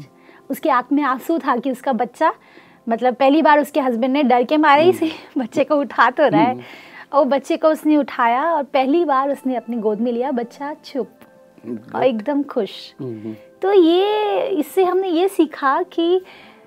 उसके 0.51 0.71
आँख 0.71 0.93
में 0.93 1.03
आँसू 1.03 1.39
था 1.39 1.57
कि 1.57 1.71
उसका 1.71 1.93
बच्चा 1.93 2.33
मतलब 2.89 3.15
पहली 3.15 3.43
बार 3.43 3.61
उसके 3.61 3.81
हस्बैंड 3.81 4.13
ने 4.13 4.23
डर 4.23 4.43
के 4.45 4.57
मारे 4.57 4.83
ही 4.83 4.93
से 4.93 5.11
बच्चे 5.39 5.65
को 5.65 5.77
उठा 5.77 6.11
तो 6.11 6.27
रहा 6.29 6.41
है। 6.41 6.61
और 7.13 7.25
बच्चे 7.25 7.57
को 7.57 7.69
उसने 7.69 7.97
उठाया 7.97 8.43
और 8.45 8.63
पहली 8.65 9.05
बार 9.05 9.31
उसने 9.31 9.57
अपनी 9.57 9.77
गोद 9.77 10.01
में 10.01 10.11
लिया। 10.13 10.31
बच्चा 10.31 10.73
चुप 10.85 11.11
और 11.95 12.05
एकदम 12.05 12.43
खुश। 12.43 12.71
हम्म, 13.01 13.35
तो 13.63 13.73
ये 13.73 14.47
इससे 14.49 14.85
हमने 14.85 15.09
ये 15.09 15.29
सीखा 15.29 15.83
कि 15.83 16.23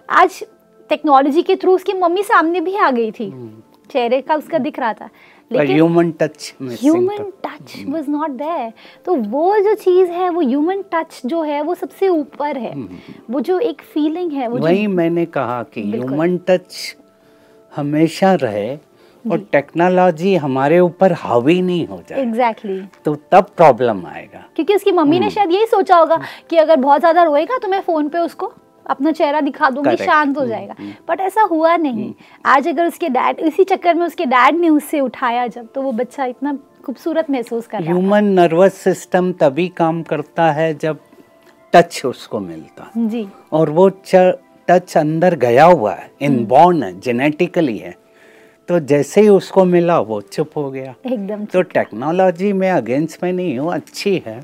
आज 0.09 0.43
टेक्नोलॉजी 0.89 1.41
के 1.41 1.55
थ्रू 1.55 1.75
उसकी 1.75 1.93
मम्मी 1.93 2.23
सामने 2.23 2.61
भी 2.61 2.75
आ 2.75 2.91
गई 2.91 3.11
थी। 3.11 3.31
चेहरे 3.91 4.21
का 4.21 4.35
उसका 4.35 4.57
दिख 4.57 4.79
रहा 4.79 4.93
था। 4.93 5.09
लेकिन 5.51 5.75
human 5.75 6.11
touch 6.11 6.53
human 6.61 7.31
touch 7.45 7.73
was 7.87 8.09
not 8.09 8.31
there 8.37 8.71
तो 9.05 9.15
वो 9.15 9.57
जो 9.59 9.73
चीज़ 9.75 10.09
है 10.11 10.29
वो 10.29 10.41
ह्यूमन 10.41 10.81
टच 10.93 11.21
जो 11.25 11.41
है 11.43 11.61
वो 11.61 11.75
सबसे 11.75 12.07
ऊपर 12.07 12.57
है। 12.57 12.73
वो 13.29 13.39
जो 13.41 13.59
एक 13.61 13.81
फीलिंग 13.93 14.31
है 14.31 14.47
वो 14.47 14.57
वही 14.57 14.87
मैंने 14.87 15.25
कहा 15.37 15.61
कि 15.73 15.83
ह्यूमन 15.83 16.37
टच 16.47 16.95
हमेशा 17.71 18.33
रहे 18.35 18.75
और 19.25 19.39
टेक्नोलॉजी 19.51 20.35
हमारे 20.37 20.79
ऊपर 20.79 21.13
हावी 21.13 21.61
नहीं 21.61 21.87
हो 21.87 22.01
जाए। 22.09 22.21
एग्जैक्टली 22.21 22.81
तो 23.05 23.15
तब 23.31 23.47
प्रॉब्लम 23.57 24.05
आएगा। 24.05 24.43
क्योंकि 24.55 24.75
उसकी 24.75 24.91
मम्मी। 24.91 25.19
ने 25.19 25.29
शायद 25.29 25.51
यही 25.51 25.65
सोचा 25.65 25.97
होगा 25.97 26.19
कि 26.49 26.57
अगर 26.57 26.75
बहुत 26.77 26.99
ज़्यादा 26.99 27.23
रोएगा 27.23 27.57
तो 27.57 27.67
मैं 27.67 27.81
फ़ोन 27.81 28.09
पे 28.09 28.19
उसको 28.19 28.53
अपना 28.87 29.11
चेहरा 29.11 29.41
दिखा 29.41 29.69
दूँगी 29.69 29.95
शांत 29.97 30.35
हो 30.37 30.41
हम्म, 30.41 30.49
जाएगा। 30.49 30.75
बट 31.09 31.19
ऐसा 31.21 31.41
हुआ 31.41 31.75
नहीं। 31.77 32.13
आज 32.45 32.67
अगर 32.67 32.87
उसके 32.87 33.09
डैड 33.09 33.39
इसी 33.39 33.63
चक्कर 33.63 33.93
में 33.93 34.05
उसके 34.05 34.25
डैड 34.25 34.55
ने 34.55 34.69
उससे 34.69 34.99
उठाया 34.99 35.45
जब 35.47 35.67
तो 35.75 35.81
वो 35.81 35.91
बच्चा 35.91 36.25
इतना 36.25 36.57
खूबसूरत 36.85 37.29
महसूस 37.31 37.67
कर 37.67 37.83
ह्यूमन 37.83 38.25
नर्वस 38.33 38.73
सिस्टम 38.73 39.31
तभी 39.31 39.67
काम 39.77 40.01
करता 40.03 40.51
है 40.51 40.73
जब 40.73 40.99
टच 41.73 42.01
उसको 42.05 42.39
मिलता। 42.39 42.91
जी। 42.97 43.27
और 43.51 43.69
वो 43.69 43.89
टच 44.05 44.97
अंदर 44.97 45.35
गया 45.35 45.65
हुआ 45.65 45.93
है 45.93 46.09
इनबॉर्न 46.21 46.83
है 46.83 46.99
जेनेटिकली 46.99 47.77
है। 47.77 47.95
तो 48.69 48.79
जैसे 48.81 49.21
ही 49.21 49.27
उसको 49.29 49.63
मिला 49.65 49.99
वो 49.99 50.19
चुप 50.21 50.57
हो 50.57 50.69
गया। 50.71 50.93
एकदम 51.05 51.45
तो 51.45 51.61
टेक्नोलॉजी 51.61 52.51
में 52.53 52.69
अगेंस्ट 52.71 53.23
में 53.23 53.31
नहीं 53.33 53.57
हूँ 53.59 53.73
अच्छी 53.73 54.21
है। 54.25 54.39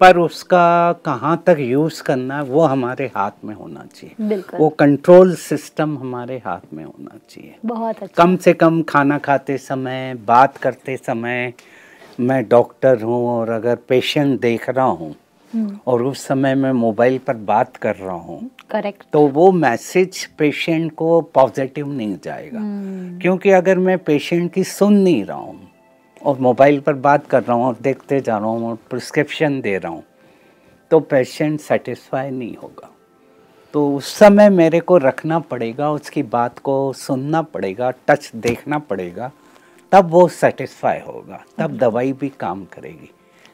पर 0.00 0.18
उसका 0.18 0.92
कहाँ 1.04 1.36
तक 1.46 1.56
यूज़ 1.60 2.02
करना 2.02 2.36
है 2.36 2.42
वो 2.44 2.62
हमारे 2.64 3.06
हाथ 3.16 3.44
में 3.44 3.54
होना 3.54 3.84
चाहिए। 3.94 4.42
वो 4.54 4.68
कंट्रोल 4.78 5.34
सिस्टम 5.34 5.96
हमारे 5.98 6.36
हाथ 6.46 6.72
में 6.74 6.84
होना 6.84 7.18
चाहिए। 7.30 7.54
बहुत 7.64 8.02
अच्छा। 8.02 8.22
कम 8.22 8.36
से 8.36 8.52
कम 8.54 8.82
खाना 8.88 9.18
खाते 9.18 9.58
समय 9.58 10.14
बात 10.26 10.56
करते 10.56 10.96
समय 10.96 11.52
मैं 12.20 12.42
डॉक्टर 12.48 13.02
हूँ 13.02 13.26
और 13.28 13.50
अगर 13.50 13.76
पेशेंट 13.88 14.40
देख 14.40 14.68
रहा 14.70 14.84
हूँ 14.84 15.14
हम्म, 15.50 15.78
और 15.86 16.02
उस 16.02 16.26
समय 16.26 16.54
मैं 16.54 16.72
मोबाइल 16.72 17.18
पर 17.26 17.36
बात 17.46 17.76
कर 17.76 17.96
रहा 17.96 18.14
हूँ 18.14 18.50
करेक्ट 18.70 19.02
तो 19.12 19.26
वो 19.28 19.50
मैसेज 19.52 20.24
पेशेंट 20.38 20.92
को 20.94 21.20
पॉजिटिव 21.34 21.92
नहीं 21.92 22.16
जाएगा। 22.24 22.58
हम्म, 22.58 23.18
क्योंकि 23.20 23.50
अगर 23.50 23.78
मैं 23.78 23.98
पेशेंट 23.98 24.52
की 24.52 24.64
सुन 24.64 24.94
नहीं 24.94 25.24
रहा 25.24 25.36
हूँ 25.36 25.65
और 26.26 26.38
मोबाइल 26.40 26.80
पर 26.80 26.94
बात 27.00 27.26
कर 27.26 27.42
रहा 27.42 27.56
हूँ 27.56 27.64
और 27.64 27.76
देखते 27.82 28.20
जा 28.20 28.36
रहा 28.38 28.48
हूँ 28.48 28.68
और 28.70 28.76
प्रिस्क्रिप्शन 28.90 29.60
दे 29.60 29.76
रहा 29.78 29.92
हूँ 29.92 30.02
तो 30.90 31.00
पेशेंट 31.00 31.60
सेटिस्फाई 31.60 32.30
नहीं 32.30 32.56
होगा। 32.56 32.90
तो 33.74 33.96
उस 33.96 34.12
समय 34.14 34.48
मेरे 34.50 34.80
को 34.80 34.96
रखना 34.98 35.38
पड़ेगा 35.40 35.90
उसकी 35.92 36.22
बात 36.24 36.58
को 36.58 36.92
सुनना 36.92 37.42
पड़ेगा 37.44 37.90
टच 38.08 38.30
देखना 38.36 38.78
पड़ेगा 38.80 39.30
तब 39.92 40.10
वो 40.10 40.26
सेटिस्फाई 40.30 41.00
होगा 41.06 41.42
तब 41.58 41.76
दवाई 41.78 42.12
भी 42.12 42.28
काम 42.40 42.64
करेगी। 42.72 43.10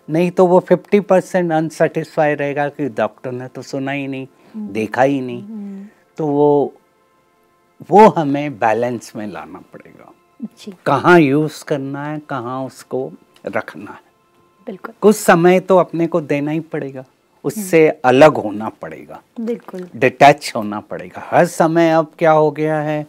नहीं 0.08 0.30
तो 0.30 0.46
वो 0.46 0.60
फिफ्टी 0.60 1.00
परसेंट 1.02 1.52
अनसेटिस्फाई 1.52 2.34
रहेगा 2.34 2.68
कि 2.68 2.88
डॉक्टर 2.90 3.32
ने 3.32 3.48
तो 3.48 3.62
सुना 3.62 3.92
ही 3.92 4.06
नहीं 4.06 4.26
देखा 4.72 5.02
ही 5.02 5.20
नहीं। 5.20 5.86
तो 6.16 6.26
वो 6.26 6.72
वो 7.90 8.08
हमें 8.08 8.58
बैलेंस 8.58 9.12
में 9.16 9.26
लाना 9.26 9.62
पड़ेगा। 9.72 10.12
कहाँ 10.87 11.18
यूज़ 11.20 11.64
करना 11.64 12.04
है 12.04 12.18
कहाँ 12.18 12.64
उसको 12.64 13.11
रखना 13.46 13.90
है। 13.90 14.00
बिल्कुल। 14.66 14.94
कुछ 15.00 15.16
समय 15.16 15.61
तो 15.61 15.76
अपने 15.76 16.06
को 16.06 16.20
देना 16.20 16.50
ही 16.50 16.61
पड़ेगा 16.61 17.04
उससे 17.44 17.88
अलग 18.04 18.37
होना 18.37 18.68
पड़ेगा। 18.68 19.20
बिल्कुल। 19.40 19.88
डिटैच 19.96 20.52
होना 20.56 20.80
पड़ेगा। 20.80 21.22
हर 21.30 21.46
समय 21.46 21.90
अब 21.90 22.12
क्या 22.18 22.32
हो 22.32 22.50
गया 22.50 22.80
है 22.80 23.06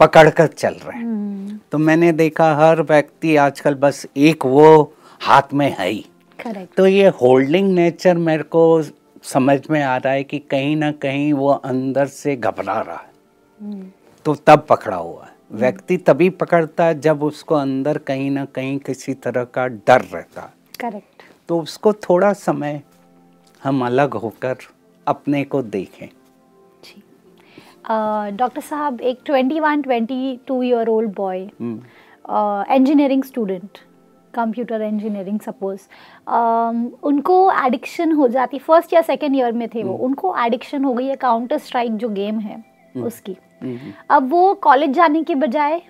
पकड़ 0.00 0.28
कर 0.30 0.46
चल 0.46 0.74
रहे 0.74 0.98
हैं। 0.98 1.04
हम्म, 1.04 1.58
तो 1.72 1.78
मैंने 1.78 2.12
देखा 2.12 2.54
हर 2.54 2.82
व्यक्ति 2.82 3.36
आजकल 3.36 3.74
बस 3.74 4.06
एक 4.16 4.46
वो 4.46 4.94
हाथ 5.20 5.54
में 5.54 5.76
है 5.78 5.88
ही। 5.88 6.04
तो 6.76 6.86
ये 6.86 7.08
होल्डिंग 7.08 7.72
नेचर 7.74 8.16
मेरे 8.16 8.42
को 8.42 8.82
समझ 9.22 9.60
में 9.70 9.82
आ 9.82 9.96
रहा 9.96 10.12
है 10.12 10.24
कि 10.24 10.38
कहीं 10.38 10.76
ना 10.76 10.90
कहीं 10.92 11.32
वो 11.32 11.48
अंदर 11.48 12.06
से 12.06 12.36
घबरा 12.36 12.80
रहा 12.80 12.96
है। 12.96 13.10
हम्म, 13.60 13.86
तो 14.24 14.34
तब 14.34 14.66
पकड़ा 14.68 14.96
हुआ 14.96 15.24
है। 15.24 15.33
व्यक्ति 15.50 15.96
तभी 16.06 16.28
पकड़ता 16.30 16.84
है 16.84 16.98
जब 17.00 17.22
उसको 17.22 17.54
अंदर 17.54 17.98
कहीं 18.08 18.30
ना 18.30 18.44
कहीं 18.54 18.78
किसी 18.78 19.14
तरह 19.14 19.44
का 19.54 19.66
डर 19.66 20.00
रहता 20.02 20.42
है। 20.42 20.52
करेक्ट 20.80 21.22
तो 21.48 21.60
उसको 21.60 21.92
थोड़ा 22.08 22.32
समय 22.32 22.80
हम 23.62 23.84
अलग 23.86 24.14
होकर 24.14 24.56
अपने 25.06 25.42
को 25.44 25.62
देखें। 25.62 26.06
जी। 26.84 27.02
डॉक्टर 28.36 28.60
साहब 28.60 29.00
एक 29.00 29.18
21 29.30 29.86
22 29.86 30.62
year 30.64 30.88
old 30.88 31.14
boy 31.16 31.42
hmm, 31.60 31.80
engineering 32.74 33.24
student 33.24 33.78
computer 34.34 34.82
engineering 34.82 35.40
suppose 35.40 35.80
उनको 37.06 37.36
एडिक्शन 37.64 38.12
हो 38.12 38.28
जाती 38.28 38.58
फ़र्स्ट 38.58 38.92
या 38.94 39.02
सेकेंड 39.02 39.36
ईयर 39.36 39.52
में 39.52 39.68
थे 39.74 39.82
वो 39.82 39.94
उनको 40.06 40.34
एडिक्शन 40.44 40.84
हो 40.84 40.92
गई 40.94 41.06
है 41.06 41.16
काउंटर 41.16 41.58
स्ट्राइक 41.58 41.96
जो 41.96 42.08
गेम 42.08 42.38
है 42.40 42.62
उसकी। 42.96 43.32
हम्म, 43.32 43.53
अब 44.10 44.28
वो 44.30 44.52
कॉलेज 44.54 44.90
जाने 44.90 45.22
के 45.22 45.34
बजाय 45.34 45.80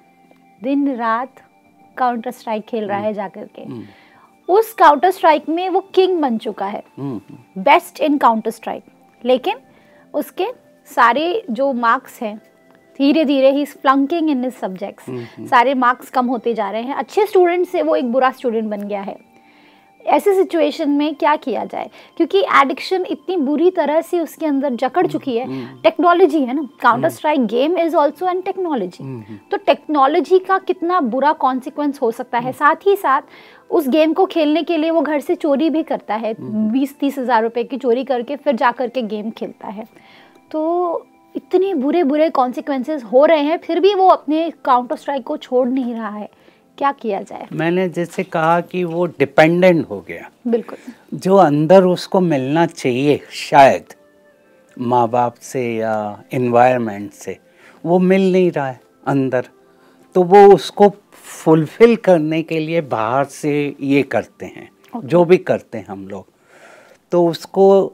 दिन 0.62 0.94
रात 0.96 1.42
काउंटर 1.96 2.30
स्ट्राइक 2.30 2.64
खेल 2.64 2.84
रहा 2.84 2.98
है 2.98 3.12
जाकर 3.14 3.44
के। 3.46 3.62
हम्म, 3.62 3.84
उस 4.48 4.72
काउंटर 4.72 5.10
स्ट्राइक 5.10 5.48
में 5.48 5.68
वो 5.68 5.80
किंग 5.94 6.20
बन 6.20 6.38
चुका 6.38 6.66
है। 6.66 6.82
Hmm, 6.98 7.62
best 7.62 8.00
in 8.00 8.18
counter 8.18 8.50
strike 8.50 8.84
लेकिन 9.24 9.58
उसके 10.14 10.46
सारे 10.90 11.44
जो 11.50 11.72
मार्क्स 11.72 12.20
हैं 12.22 12.36
धीरे 12.98 13.24
धीरे 13.24 13.50
ही 13.50 13.64
फ्लंकिंग 13.64 14.30
इन 14.30 14.48
सब्जेक्ट्स 14.50 15.06
सारे 15.50 15.74
मार्क्स 15.74 16.10
कम 16.10 16.26
होते 16.26 16.54
जा 16.54 16.70
रहे 16.70 16.82
हैं। 16.82 16.94
अच्छे 16.94 17.26
स्टूडेंट 17.26 17.66
से 17.66 17.82
वो 17.82 17.96
एक 17.96 18.12
बुरा 18.12 18.30
स्टूडेंट 18.30 18.70
बन 18.70 18.86
गया 18.88 19.00
है। 19.02 19.16
ऐसे 20.06 20.34
सिचुएशन 20.34 20.90
में 20.90 21.14
क्या 21.14 21.34
किया 21.36 21.64
जाए? 21.64 21.90
क्योंकि 22.16 22.40
एडिक्शन 22.54 23.04
इतनी 23.06 23.36
बुरी 23.38 23.70
तरह 23.70 24.00
से 24.00 24.20
उसके 24.20 24.46
अंदर 24.46 24.74
जकड़ 24.76 25.06
चुकी 25.06 25.36
है। 25.36 25.46
टेक्नोलॉजी 25.82 26.40
है 26.40 26.54
ना? 26.54 26.68
Counter 26.82 27.08
strike 27.08 27.46
game 27.46 27.78
is 27.78 27.96
also 27.96 28.28
an 28.28 28.40
technology 28.42 29.04
तो 29.50 29.56
टेक्नोलॉजी 29.56 30.38
का 30.38 30.58
कितना 30.60 31.00
बुरा 31.02 31.32
कॉन्सिक्वेंस 31.34 32.00
हो 32.02 32.10
सकता 32.10 32.38
है? 32.38 32.52
साथ 32.52 32.86
ही 32.86 32.96
साथ 32.96 33.22
उस 33.70 33.88
गेम 33.88 34.12
को 34.12 34.26
खेलने 34.26 34.62
के 34.62 34.76
लिए 34.76 34.90
वो 34.90 35.00
घर 35.00 35.20
से 35.20 35.34
चोरी 35.36 35.70
भी 35.70 35.82
करता 35.82 36.14
है। 36.14 36.34
बीस 36.40 36.98
तीस 36.98 37.18
हज़ार 37.18 37.42
रुपए 37.42 37.64
की 37.64 37.76
चोरी 37.76 38.04
करके 38.04 38.36
फिर 38.36 38.56
जा 38.56 38.70
करके 38.72 39.02
गेम 39.04 39.30
खेलता 39.30 39.68
है। 39.68 39.84
तो 40.50 41.06
इतने 41.34 41.72
बुरे 41.74 42.02
बुरे 42.04 42.28
कॉन्सिक्वेंसेस 42.30 43.02
हो 43.04 43.24
रहे 43.24 43.42
हैं 43.42 43.58
फिर 43.58 43.80
भी 43.80 43.94
वो 43.94 44.08
अपने 44.08 44.48
काउंटर 44.64 44.96
स्ट्राइक 44.96 45.22
को 45.22 45.36
छोड़ 45.36 45.68
नहीं 45.68 45.94
रहा 45.94 46.08
है। 46.08 46.28
क्या 46.78 46.90
किया 46.92 47.20
जाए? 47.20 47.46
मैंने 47.52 47.88
जैसे 47.88 48.22
कहा 48.24 48.60
कि 48.60 48.82
वो 48.84 49.06
डिपेंडेंट 49.06 49.88
हो 49.90 50.00
गया। 50.08 50.30
बिल्कुल। 50.46 51.18
जो 51.18 51.36
अंदर 51.36 51.84
उसको 51.84 52.20
मिलना 52.20 52.66
चाहिए 52.66 53.20
शायद 53.32 53.94
माँ 54.76 55.08
बाप 55.08 55.34
से 55.34 55.64
या 55.76 56.22
इन्वायरमेंट 56.32 57.12
से 57.12 57.38
वो 57.84 57.98
मिल 57.98 58.32
नहीं 58.32 58.50
रहा 58.50 58.66
है 58.66 58.80
अंदर। 59.06 59.48
तो 60.14 60.22
वो 60.22 60.46
उसको 60.54 60.88
फुलफिल 61.12 61.96
करने 61.96 62.42
के 62.42 62.58
लिए 62.58 62.80
बाहर 62.80 63.24
से 63.24 63.76
ये 63.80 64.02
करते 64.02 64.46
हैं 64.46 64.68
okay. 64.94 65.08
जो 65.08 65.24
भी 65.24 65.36
करते 65.38 65.78
हैं 65.78 65.86
हम 65.86 66.06
लोग। 66.08 66.26
तो 67.12 67.26
उसको 67.28 67.92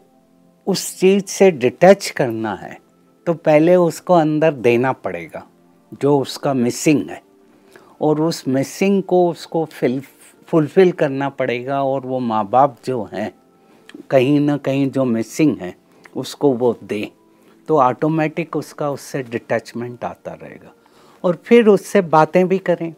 उस 0.66 0.98
चीज़ 1.00 1.24
से 1.24 1.50
डिटैच 1.50 2.10
करना 2.10 2.54
है 2.54 2.78
तो 3.26 3.34
पहले 3.34 3.76
उसको 3.76 4.14
अंदर 4.14 4.52
देना 4.52 4.92
पड़ेगा 4.92 5.46
जो 6.02 6.18
उसका 6.18 6.54
मिसिंग 6.54 7.08
है। 7.10 7.20
और 8.00 8.20
उस 8.20 8.48
मिसिंग 8.48 9.02
को 9.02 9.28
उसको 9.30 9.64
फिल 9.64 10.00
फुलफिल 10.48 10.92
करना 10.92 11.28
पड़ेगा 11.28 11.82
और 11.84 12.00
वो 12.00 12.18
माँ 12.18 12.48
बाप 12.48 12.76
जो 12.84 13.08
हैं 13.12 13.32
कहीं 14.10 14.40
ना 14.40 14.56
कहीं 14.56 14.90
जो 14.90 15.04
मिसिंग 15.04 15.56
है 15.58 15.74
उसको 16.16 16.52
वो 16.52 16.76
दें। 16.84 17.06
तो 17.68 17.78
ऑटोमेटिक 17.78 18.56
उसका 18.56 18.90
उससे 18.90 19.22
डिटैचमेंट 19.22 20.04
आता 20.04 20.32
रहेगा। 20.32 20.72
और 21.24 21.42
फिर 21.44 21.66
उससे 21.66 22.00
बातें 22.00 22.48
भी 22.48 22.58
करें 22.58 22.94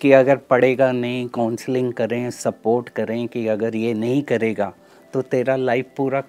कि 0.00 0.12
अगर 0.12 0.36
पढ़ेगा 0.36 0.92
नहीं 0.92 1.28
काउंसलिंग 1.28 1.92
करें 1.92 2.30
सपोर्ट 2.30 2.88
करें 2.88 3.28
कि 3.28 3.46
अगर 3.46 3.76
ये 3.76 3.94
नहीं 3.94 4.22
करेगा 4.22 4.72
तो 5.12 5.22
तेरा 5.22 5.56
लाइफ 5.56 5.86
पूरा 5.96 6.22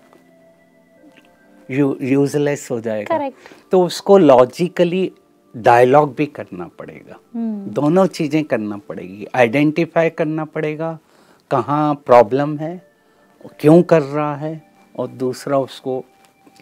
यूजलेस 1.71 2.67
हो 2.71 2.79
जाएगा। 2.81 3.15
Correct. 3.15 3.37
तो 3.71 3.83
उसको 3.85 4.17
लॉजिकली 4.17 5.11
डायलॉग 5.57 6.15
भी 6.15 6.25
करना 6.25 6.67
पड़ेगा। 6.79 7.19
हम्म। 7.35 7.71
दोनों 7.71 8.05
चीज़ें 8.07 8.43
करना 8.43 8.77
पड़ेगी। 8.77 9.27
आइडेंटिफाई 9.35 10.09
करना 10.09 10.45
पड़ेगा 10.45 10.97
कहाँ 11.51 11.93
प्रॉब्लम 11.95 12.57
है 12.57 12.75
क्यों 13.59 13.81
कर 13.83 14.01
रहा 14.01 14.35
है 14.35 14.61
और 14.99 15.07
दूसरा 15.07 15.57
उसको 15.57 16.03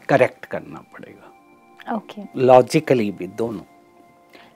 करेक्ट 0.10 0.46
करना 0.46 0.84
पड़ेगा। 0.94 1.96
ओके 1.96 2.22
लॉजिकली 2.36 3.12
भी 3.12 3.28
दोनों। 3.28 3.64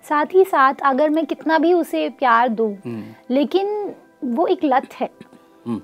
साथ 0.10 0.26
ही 0.26 0.44
साथ 0.46 0.74
अगर 0.84 1.10
मैं 1.10 1.26
कितना 1.26 1.58
भी 1.60 1.74
उसे 1.74 2.10
प्यार 2.10 2.50
दूँ 2.50 2.74
हम्म, 2.76 3.04
लेकिन 3.32 3.96
वो 4.24 4.48
एक 4.48 4.64
लत 4.64 4.94
है। 4.94 5.10
हम्म, 5.68 5.82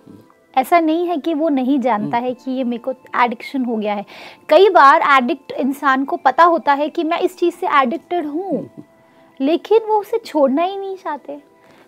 ऐसा 0.59 0.79
नहीं 0.79 1.07
है 1.07 1.17
कि 1.17 1.33
वो 1.33 1.49
नहीं 1.49 1.79
जानता 1.79 2.17
है 2.17 2.33
कि 2.33 2.51
ये 2.51 2.63
मेरे 2.63 2.81
को 2.81 2.91
एडिक्शन 3.23 3.65
हो 3.65 3.75
गया 3.75 3.93
है। 3.93 4.05
कई 4.49 4.69
बार 4.69 5.01
एडिक्ट 5.17 5.51
इंसान 5.51 6.05
को 6.05 6.17
पता 6.17 6.43
होता 6.43 6.73
है 6.73 6.89
कि 6.89 7.03
मैं 7.03 7.19
इस 7.19 7.37
चीज़ 7.37 7.55
से 7.55 7.67
एडिक्टेड 7.81 8.25
हूँ 8.25 8.69
लेकिन 9.41 9.79
वो 9.87 9.99
उसे 9.99 10.17
छोड़ना 10.17 10.63
ही 10.63 10.77
नहीं 10.77 10.95
चाहते। 10.95 11.37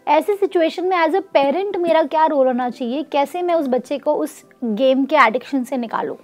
ऐसे 0.08 0.36
सिचुएशन 0.36 0.86
में 0.86 0.98
एज 0.98 1.16
अ 1.16 1.20
पेरेंट 1.20 1.78
मेरा 1.78 2.04
क्या 2.04 2.26
रोल 2.26 2.48
होना 2.48 2.70
चाहिए? 2.70 3.04
कैसे 3.04 3.42
मैं 3.42 3.56
उस 3.56 3.68
बच्चे 3.68 3.98
को 3.98 4.14
उस 4.14 4.46
गेम 4.64 5.06
के 5.06 5.16
एडिक्शन 5.16 5.64
से 5.64 5.78
निकालूं? 5.78 6.16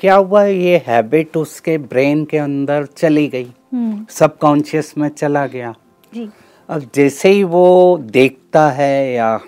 क्या 0.00 0.14
हुआ? 0.14 0.44
ये 0.44 0.82
हैबिट 0.86 1.36
उसके 1.36 1.78
ब्रेन 1.78 2.24
के 2.24 2.38
अंदर 2.38 2.84
चली 2.86 3.28
गई। 3.28 3.52
हम्म। 3.74 4.06
सबकॉन्शियस 4.10 4.98
में 4.98 5.08
चला 5.08 5.46
गया। 5.46 5.74
जी। 6.14 6.28
अब 6.68 6.90
जैसे 6.94 7.28
ही 7.28 7.44
वो 7.44 7.98
देखता 8.00 8.70
है 8.70 9.12
या 9.12 9.40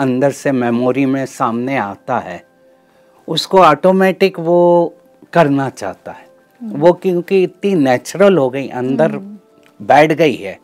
अंदर 0.00 0.30
से 0.32 0.52
मेमोरी 0.52 1.04
में 1.06 1.24
सामने 1.26 1.76
आता 1.78 2.18
है 2.18 2.42
उसको 3.28 3.58
ऑटोमेटिक 3.58 4.38
वो 4.40 4.60
करना 5.32 5.68
चाहता 5.70 6.12
है। 6.12 6.28
वो 6.60 6.92
क्योंकि 6.92 7.42
इतनी 7.42 7.74
नेचुरल 7.74 8.38
हो 8.38 8.48
गई 8.50 8.68
अंदर 8.68 9.16
बैठ 9.80 10.12
गई 10.12 10.34
है 10.36 10.58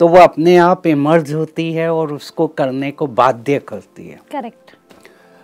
तो 0.00 0.08
वो 0.08 0.18
अपने 0.18 0.56
आप 0.56 0.86
इमर्ज 0.86 1.32
होती 1.32 1.72
है 1.72 1.92
और 1.94 2.12
उसको 2.12 2.46
करने 2.48 2.90
को 2.90 3.06
बाध्य 3.06 3.58
करती 3.58 4.08
है। 4.08 4.18
करेक्ट 4.32 4.76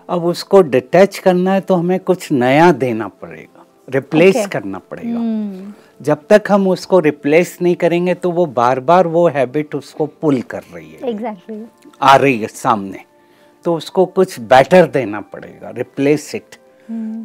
अब 0.08 0.24
उसको 0.24 0.60
डिटैच 0.62 1.18
करना 1.18 1.52
है 1.52 1.60
तो 1.60 1.74
हमें 1.74 1.98
कुछ 2.00 2.30
नया 2.32 2.70
देना 2.74 3.08
पड़ेगा 3.08 3.64
रिप्लेस 3.88 4.36
Okay. 4.36 4.50
करना 4.52 4.78
पड़ेगा। 4.90 5.18
हम्म। 5.18 5.72
जब 6.02 6.26
तक 6.30 6.42
हम 6.50 6.68
उसको 6.68 6.98
रिप्लेस 7.00 7.56
नहीं 7.62 7.74
करेंगे 7.74 8.14
तो 8.14 8.30
वो 8.30 8.46
बार 8.46 8.80
बार 8.80 9.06
वो 9.06 9.26
हैबिट 9.28 9.74
उसको 9.74 10.06
पुल 10.06 10.40
कर 10.42 10.62
रही 10.74 10.90
है। 10.92 11.08
एग्जैक्टली 11.10 11.64
आ 12.02 12.16
रही 12.16 12.38
है 12.38 12.48
सामने। 12.48 13.04
तो 13.66 13.74
उसको 13.74 14.04
कुछ 14.06 14.38
बेटर 14.40 14.86
देना 14.86 15.20
पड़ेगा 15.20 15.70
रिप्लेस 15.70 16.34
इट 16.34 16.54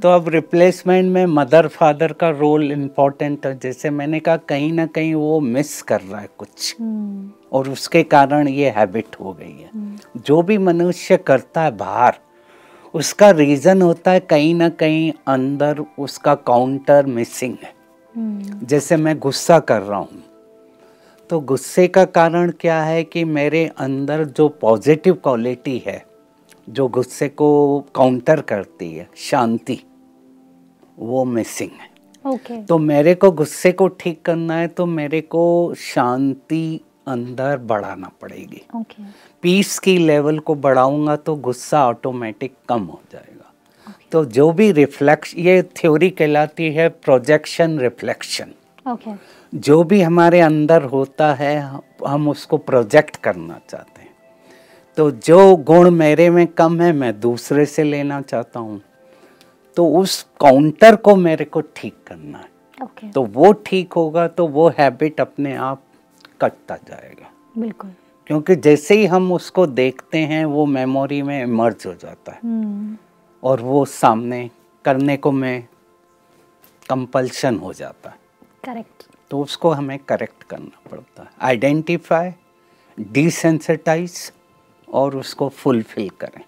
तो 0.02 0.10
अब 0.10 0.30
रिप्लेसमेंट 0.30 1.12
में 1.14 1.26
मदर 1.26 1.68
फादर 1.68 2.14
का 2.14 2.30
रोल 2.30 2.72
इम्पोर्टेंट 2.72 3.46
है 3.46 3.60
जैसे 3.60 3.90
मैंने 3.90 4.20
कहा 4.20 4.38
कहीं 4.38 4.72
ना 4.74 4.86
कहीं 4.86 5.14
वो 5.16 5.40
मिस 5.40 5.82
कर 5.82 6.02
रहा 6.02 6.22
है 6.22 6.30
कुछ। 6.38 6.76
और 7.52 7.70
उसके 7.70 8.04
कारण 8.04 8.48
ये 8.48 8.70
हैबिट 8.70 9.16
हो 9.20 9.34
गई 9.34 9.52
है। 9.52 9.70
जो 10.18 10.42
भी 10.42 10.58
मनुष्य 10.58 11.18
करता 11.18 11.62
है 11.62 11.76
बाहर 11.78 12.18
उसका 12.94 13.30
रीज़न 13.32 13.82
होता 13.82 14.12
है 14.12 14.20
कहीं 14.20 14.54
ना 14.56 14.70
कहीं 14.70 15.12
अंदर 15.28 15.86
उसका 16.00 16.36
काउंटर 16.36 17.06
मिसिंग 17.06 17.56
है। 17.64 17.74
जैसे 18.66 18.98
मैं 18.98 19.18
गुस्सा 19.20 19.60
कर 19.60 19.82
रहा 19.82 20.00
हूँ 20.00 20.24
तो 21.30 21.40
गुस्से 21.40 21.88
का 21.88 22.06
कारण 22.06 22.52
क्या 22.52 22.82
है 22.84 23.04
कि 23.04 23.24
मेरे 23.24 23.70
अंदर 23.78 24.24
जो 24.24 24.48
पॉजिटिव 24.62 25.14
क्वालिटी 25.14 25.82
है 25.88 26.04
जो 26.68 26.88
गुस्से 26.88 27.28
को 27.30 27.48
काउंटर 27.96 28.42
करती 28.42 28.92
है 28.94 29.10
शांति 29.20 29.80
वो 31.00 31.24
मिसिंग 31.26 31.72
है। 31.72 31.90
ओके 32.26 32.62
तो 32.66 32.78
मेरे 32.78 33.16
को 33.16 33.32
गुस्से 33.32 33.72
को 33.72 33.88
ठीक 34.00 34.22
करना 34.22 34.56
है 34.56 34.68
तो 34.68 34.86
मेरे 34.86 35.22
को 35.22 35.74
शांति 35.76 36.80
अंदर 37.08 37.58
बढ़ाना 37.58 38.12
पड़ेगी। 38.22 38.62
ओके 38.76 39.04
पीस 39.44 39.78
की 39.80 39.98
लेवल 39.98 40.40
को 40.40 40.56
बढ़ाऊँगा 40.56 41.16
तो 41.16 41.36
गुस्सा 41.38 41.86
ऑटोमेटिक 41.88 42.54
कम 42.70 42.84
हो 42.84 43.00
जाएगा। 43.12 43.52
Okay. 43.88 44.12
तो 44.12 44.24
जो 44.28 44.52
भी 44.52 44.72
रिफ्लेक्श 44.72 45.34
ये 45.38 45.62
थ्योरी 45.78 46.10
कहलाती 46.10 46.72
है 46.74 46.88
प्रोजेक्शन 46.90 47.78
रिफ्लेक्शन 47.80 48.52
ओके 48.86 49.12
जो 49.54 49.84
भी 49.84 50.02
हमारे 50.02 50.40
अंदर 50.42 50.84
होता 50.84 51.34
है 51.34 51.56
हम 52.08 52.30
उसको 52.30 52.58
प्रोजेक्ट 52.60 53.18
करना 53.18 53.60
चाहते 53.70 53.91
हैं। 53.91 53.91
तो 54.98 55.10
जो 55.12 55.56
गुण 55.58 55.90
मेरे 55.90 56.30
में 56.30 56.46
कम 56.48 56.80
है 56.82 56.92
मैं 56.94 57.20
दूसरे 57.20 57.66
से 57.66 57.84
लेना 57.84 58.22
चाहता 58.22 58.60
हूँ। 58.60 58.82
तो 59.78 59.88
उस 59.98 60.22
काउंटर 60.40 60.96
को 60.96 61.16
मेरे 61.16 61.46
को 61.46 61.62
ठीक 61.76 61.96
करना 62.08 62.38
है। 62.38 62.50
ओके 62.78 63.10
तो 63.12 63.24
वो 63.24 63.52
ठीक 63.66 63.94
होगा 63.94 64.28
तो 64.28 64.48
वो 64.48 64.68
हैबिट 64.70 65.22
अपने 65.22 65.56
आप 65.56 65.84
कटता 66.42 66.76
जाएगा। 66.78 67.30
बिल्कुल। 67.58 67.92
क्योंकि 68.28 68.56
जैसे 68.56 68.96
ही 68.96 69.06
हम 69.06 69.32
उसको 69.32 69.66
देखते 69.68 70.18
हैं 70.18 70.44
वो 70.46 70.66
मेमोरी 70.66 71.22
में 71.22 71.42
इमर्ज 71.44 71.86
हो 71.88 71.94
जाता 71.94 72.32
है। 72.32 72.40
हम्म। 72.44 72.98
और 73.44 73.62
वो 73.62 73.84
सामने 73.86 74.50
करने 74.86 75.18
को 75.18 75.32
मैं 75.32 75.62
कंपल्शन 76.90 77.58
हो 77.58 77.74
जाता 77.74 78.10
है। 78.10 78.18
करेक्ट 78.66 79.04
तो 79.32 79.42
उसको 79.42 79.70
हमें 79.70 79.98
करेक्ट 80.00 80.44
करना 80.44 80.90
पड़ता 80.92 81.24
है। 81.24 81.30
आइडेंटिफाई 81.42 82.32
डिसेंसिटाइज 82.98 84.32
और 84.92 85.16
उसको 85.18 85.50
फुलफिल 85.50 86.10
करें। 86.22 86.42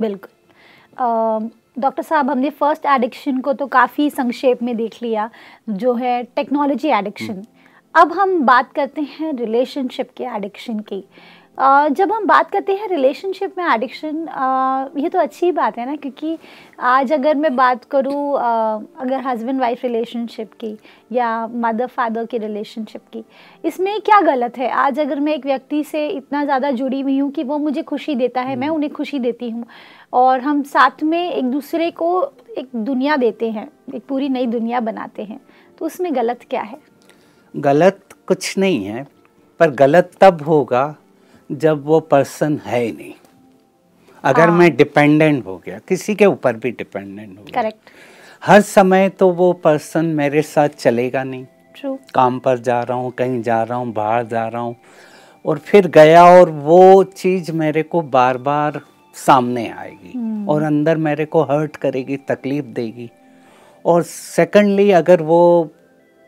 बिल्कुल। 0.00 1.50
डॉक्टर 1.78 2.02
साहब 2.02 2.30
हमने 2.30 2.50
फ़र्स्ट 2.50 2.86
एडिक्शन 2.86 3.40
को 3.40 3.52
तो 3.52 3.66
काफ़ी 3.68 4.08
संक्षेप 4.10 4.62
में 4.62 4.76
देख 4.76 5.02
लिया 5.02 5.28
जो 5.70 5.94
है 5.94 6.22
टेक्नोलॉजी 6.36 6.88
एडिक्शन 6.90 7.44
अब 7.94 8.12
हम 8.12 8.38
बात 8.46 8.72
करते 8.72 9.00
हैं 9.10 9.32
रिलेशनशिप 9.34 10.10
के 10.16 10.24
एडिक्शन 10.26 10.78
की। 10.88 11.04
जब 11.60 12.12
हम 12.12 12.26
बात 12.26 12.50
करते 12.50 12.72
हैं 12.72 12.88
रिलेशनशिप 12.88 13.54
में 13.58 13.64
एडिक्शन 13.64 14.16
ये 14.96 15.08
तो 15.08 15.18
अच्छी 15.18 15.52
बात 15.52 15.78
है 15.78 15.86
ना 15.86 15.96
क्योंकि 15.96 16.38
आज 16.80 17.12
अगर 17.12 17.34
मैं 17.34 17.56
बात 17.56 17.84
करूँ 17.84 18.34
अगर 19.00 19.20
हस्बैंड 19.20 19.60
वाइफ 19.60 19.82
रिलेशनशिप 19.82 20.52
की 20.52 20.78
या 21.12 21.46
मदर 21.46 21.86
फादर 21.86 22.24
की 22.24 22.38
रिलेशनशिप 22.38 23.00
की 23.12 23.24
इसमें 23.64 24.00
क्या 24.00 24.20
गलत 24.20 24.58
है? 24.58 24.70
आज 24.70 25.00
अगर 25.00 25.20
मैं 25.20 25.34
एक 25.34 25.46
व्यक्ति 25.46 25.84
से 25.84 26.08
इतना 26.08 26.44
ज़्यादा 26.44 26.70
जुड़ी 26.70 27.00
हुई 27.00 27.18
हूँ 27.18 27.30
कि 27.30 27.44
वो 27.44 27.58
मुझे 27.58 27.82
खुशी 27.82 28.14
देता 28.14 28.40
है 28.40 28.56
मैं 28.56 28.68
उन्हें 28.68 28.92
खुशी 28.92 29.18
देती 29.18 29.50
हूँ 29.50 29.64
और 30.12 30.40
हम 30.40 30.62
साथ 30.62 31.02
में 31.02 31.32
एक 31.32 31.44
दूसरे 31.44 31.90
को 31.90 32.32
एक 32.58 32.68
दुनिया 32.74 33.16
देते 33.16 33.50
हैं 33.50 33.68
एक 33.94 34.02
पूरी 34.08 34.28
नई 34.28 34.46
दुनिया 34.46 34.80
बनाते 34.80 35.22
हैं 35.22 35.40
तो 35.78 35.86
उसमें 35.86 36.14
गलत 36.14 36.40
क्या 36.50 36.62
है? 36.62 36.78
गलत 37.56 38.00
कुछ 38.26 38.58
नहीं 38.58 38.84
है 38.84 39.06
पर 39.60 39.70
गलत 39.70 40.10
तब 40.20 40.42
होगा 40.42 40.96
जब 41.50 41.84
वो 41.84 42.00
पर्सन 42.00 42.58
है 42.66 42.82
ही 42.84 42.92
नहीं। 42.92 43.12
अगर 44.24 44.48
हाँ। 44.48 44.56
मैं 44.58 44.76
डिपेंडेंट 44.76 45.44
हो 45.46 45.56
गया 45.66 45.78
किसी 45.88 46.14
के 46.14 46.26
ऊपर 46.26 46.56
भी 46.56 46.70
डिपेंडेंट 46.70 47.38
हो 47.38 47.44
गया 47.44 47.60
करेक्ट 47.62 47.90
हर 48.42 48.60
समय 48.60 49.08
तो 49.08 49.28
वो 49.30 49.52
पर्सन 49.52 50.06
मेरे 50.14 50.42
साथ 50.42 50.68
चलेगा 50.68 51.22
नहीं। 51.24 51.44
ट्रू 51.74 51.98
काम 52.14 52.38
पर 52.38 52.58
जा 52.58 52.80
रहा 52.82 52.98
हूँ 52.98 53.10
कहीं 53.10 53.42
जा 53.42 53.62
रहा 53.62 53.78
हूँ 53.78 53.92
बाहर 53.92 54.26
जा 54.26 54.46
रहा 54.48 54.62
हूँ 54.62 54.76
और 55.44 55.58
फिर 55.58 55.86
गया 55.88 56.24
और 56.24 56.50
वो 56.50 57.04
चीज़ 57.04 57.52
मेरे 57.52 57.82
को 57.82 58.02
बार 58.02 58.38
बार 58.38 58.80
सामने 59.16 59.68
आएगी 59.68 60.12
hmm. 60.12 60.48
और 60.48 60.62
अंदर 60.62 60.96
मेरे 60.96 61.24
को 61.24 61.42
हर्ट 61.42 61.76
करेगी 61.76 62.16
तकलीफ़ 62.16 62.64
देगी। 62.64 63.10
और 63.84 64.02
सेकंडली 64.02 64.90
अगर 64.90 65.22
वो 65.22 65.70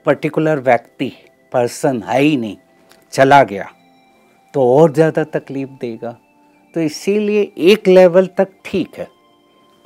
पर्टिकुलर 0.06 0.61
व्यक्ति 0.61 1.12
पर्सन 1.52 2.02
है 2.02 2.20
ही 2.20 2.37
नहीं 2.37 2.56
चला 3.12 3.42
गया 3.42 3.68
तो 4.54 4.66
और 4.74 4.92
ज़्यादा 4.92 5.24
तकलीफ़ 5.32 5.70
देगा। 5.80 6.16
तो 6.74 6.80
इसीलिए 6.80 7.42
एक 7.64 7.88
लेवल 7.88 8.26
तक 8.38 8.48
ठीक 8.64 8.98
है। 8.98 9.08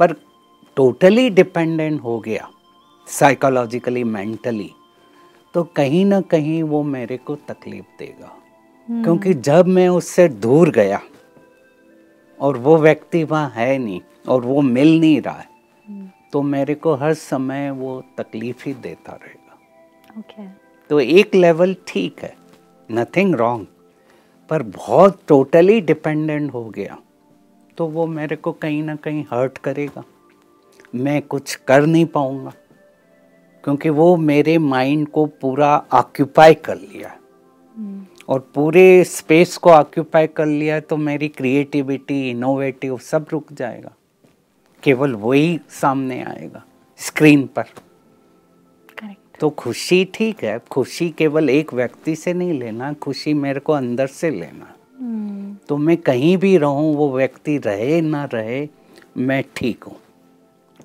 पर 0.00 0.12
टोटली 0.76 1.28
डिपेंडेंट 1.30 2.00
हो 2.02 2.18
गया 2.20 2.48
साइकोलॉजिकली 3.06 4.04
मेंटली 4.06 4.70
तो 5.54 5.62
कहीं 5.76 6.04
ना 6.04 6.20
कहीं 6.30 6.62
वो 6.62 6.82
मेरे 6.84 7.16
को 7.16 7.34
तकलीफ़ 7.48 7.98
देगा। 7.98 8.30
क्योंकि 8.88 9.34
जब 9.34 9.66
मैं 9.68 9.88
उससे 9.90 10.28
दूर 10.28 10.70
गया 10.70 11.00
और 12.38 12.56
वो 12.58 12.76
व्यक्ति 12.78 13.22
वहाँ 13.24 13.52
है 13.54 13.76
नहीं 13.78 14.00
और 14.28 14.44
वो 14.44 14.60
मिल 14.62 14.98
नहीं 15.00 15.20
रहा 15.20 15.34
है 15.34 15.52
तो 16.32 16.42
मेरे 16.44 16.74
को 16.74 16.94
हर 16.94 17.14
समय 17.14 17.70
वो 17.72 18.00
तकलीफ़ 18.18 18.64
ही 18.66 18.74
देता 18.76 19.12
रहेगा। 19.14 20.18
ओके 20.18 20.46
तो 20.90 21.00
एक 21.00 21.34
लेवल 21.34 21.76
ठीक 21.88 22.20
है। 22.22 22.34
नथिंग 22.88 23.34
रॉन्ग 23.34 23.66
पर 24.50 24.62
बहुत 24.62 25.20
टोटली 25.28 25.80
डिपेंडेंट 25.80 26.52
हो 26.52 26.64
गया 26.70 26.98
तो 27.78 27.86
वो 27.86 28.06
मेरे 28.06 28.36
को 28.36 28.52
कहीं 28.52 28.82
ना 28.82 28.94
कहीं 28.96 29.24
हर्ट 29.32 29.58
करेगा। 29.58 30.02
मैं 30.94 31.20
कुछ 31.22 31.54
कर 31.68 31.86
नहीं 31.86 32.06
पाऊँगा 32.06 32.52
क्योंकि 33.64 33.90
वो 33.90 34.16
मेरे 34.16 34.56
माइंड 34.58 35.08
को 35.08 35.24
पूरा 35.40 35.76
ऑक्यूपाई 35.92 36.54
कर 36.54 36.76
लिया 36.76 37.08
है। 37.08 37.18
और 38.28 38.40
पूरे 38.54 39.04
स्पेस 39.04 39.56
को 39.56 39.70
ऑक्यूपाई 39.70 40.26
कर 40.26 40.46
लिया 40.46 40.78
तो 40.80 40.96
मेरी 40.96 41.28
क्रिएटिविटी 41.28 42.28
इनोवेटिव 42.30 42.98
सब 42.98 43.26
रुक 43.32 43.52
जाएगा। 43.52 43.92
केवल 44.82 45.14
वही 45.14 45.58
सामने 45.70 46.22
आएगा 46.22 46.62
स्क्रीन 46.98 47.46
पर। 47.46 47.64
तो 49.40 49.48
खुशी 49.50 50.04
ठीक 50.14 50.44
है 50.44 50.58
खुशी 50.70 51.08
केवल 51.10 51.50
एक 51.50 51.72
व्यक्ति 51.74 52.14
से 52.16 52.32
नहीं 52.32 52.58
लेना 52.60 52.92
खुशी 52.92 53.34
मेरे 53.34 53.60
को 53.60 53.72
अंदर 53.72 54.06
से 54.06 54.30
लेना। 54.30 54.74
तो 55.68 55.76
मैं 55.76 55.96
कहीं 55.96 56.36
भी 56.36 56.56
रहूँ 56.58 56.94
वो 56.96 57.10
व्यक्ति 57.12 57.56
रहे 57.58 58.00
ना 58.00 58.24
रहे 58.32 58.66
मैं 59.18 59.42
ठीक 59.56 59.84
हूँ। 59.84 59.96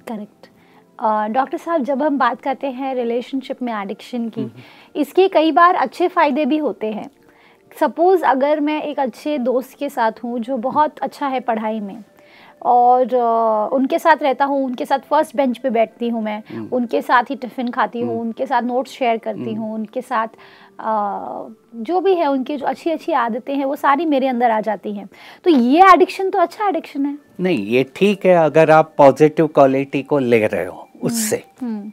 करेक्ट। 0.07 0.47
डॉक्टर 1.31 1.57
साहब 1.57 1.83
जब 1.83 2.01
हम 2.03 2.17
बात 2.17 2.41
करते 2.41 2.67
हैं 2.67 2.93
रिलेशनशिप 2.95 3.61
में 3.61 3.73
एडिक्शन 3.73 4.29
की 4.29 4.49
इसके 4.95 5.27
कई 5.27 5.51
बार 5.51 5.75
अच्छे 5.75 6.07
फ़ायदे 6.07 6.45
भी 6.45 6.57
होते 6.57 6.91
हैं। 6.91 7.09
सपोज़ 7.71 8.23
अगर 8.25 8.59
मैं 8.59 8.81
एक 8.83 8.99
अच्छे 8.99 9.37
दोस्त 9.39 9.77
के 9.79 9.89
साथ 9.89 10.23
हूँ 10.23 10.39
जो 10.39 10.57
बहुत 10.59 10.99
अच्छा 10.99 11.27
है 11.27 11.39
पढ़ाई 11.39 11.79
में 11.79 12.03
और 12.61 13.15
उनके 13.73 13.99
साथ 13.99 14.23
रहता 14.23 14.45
हूँ 14.45 14.63
उनके 14.65 14.85
साथ 14.85 14.99
फ़र्स्ट 15.09 15.35
बेंच 15.35 15.57
पे 15.57 15.69
बैठती 15.69 16.09
हूँ 16.09 16.23
मैं 16.23 16.41
उनके 16.71 17.01
साथ 17.01 17.29
ही 17.29 17.35
टिफ़िन 17.35 17.69
खाती 17.71 18.01
हूँ 18.01 18.19
उनके 18.21 18.45
साथ 18.45 18.61
नोट्स 18.61 18.91
शेयर 18.91 19.17
करती 19.17 19.53
हूँ 19.53 19.73
उनके 19.73 20.01
साथ 20.01 20.27
जो 20.81 21.99
भी 22.01 22.13
है 22.15 22.27
उनकी 22.27 22.57
जो 22.57 22.65
अच्छी 22.65 22.89
अच्छी 22.89 23.11
आदतें 23.11 23.53
हैं 23.55 23.65
वो 23.65 23.75
सारी 23.75 24.05
मेरे 24.05 24.27
अंदर 24.27 24.51
आ 24.51 24.59
जाती 24.61 24.93
हैं। 24.93 25.07
तो 25.43 25.49
ये 25.49 25.91
एडिक्शन 25.93 26.29
तो 26.29 26.39
अच्छा 26.39 26.67
एडिक्शन 26.67 27.05
है। 27.05 27.17
नहीं 27.39 27.65
ये 27.65 27.83
ठीक 27.95 28.25
है 28.25 28.35
अगर 28.35 28.71
आप 28.71 28.93
पॉजिटिव 28.97 29.47
क्वालिटी 29.47 30.01
को 30.03 30.19
ले 30.19 30.45
रहे 30.47 30.65
हो 30.65 30.87
उससे। 31.03 31.43
हम्म 31.61 31.91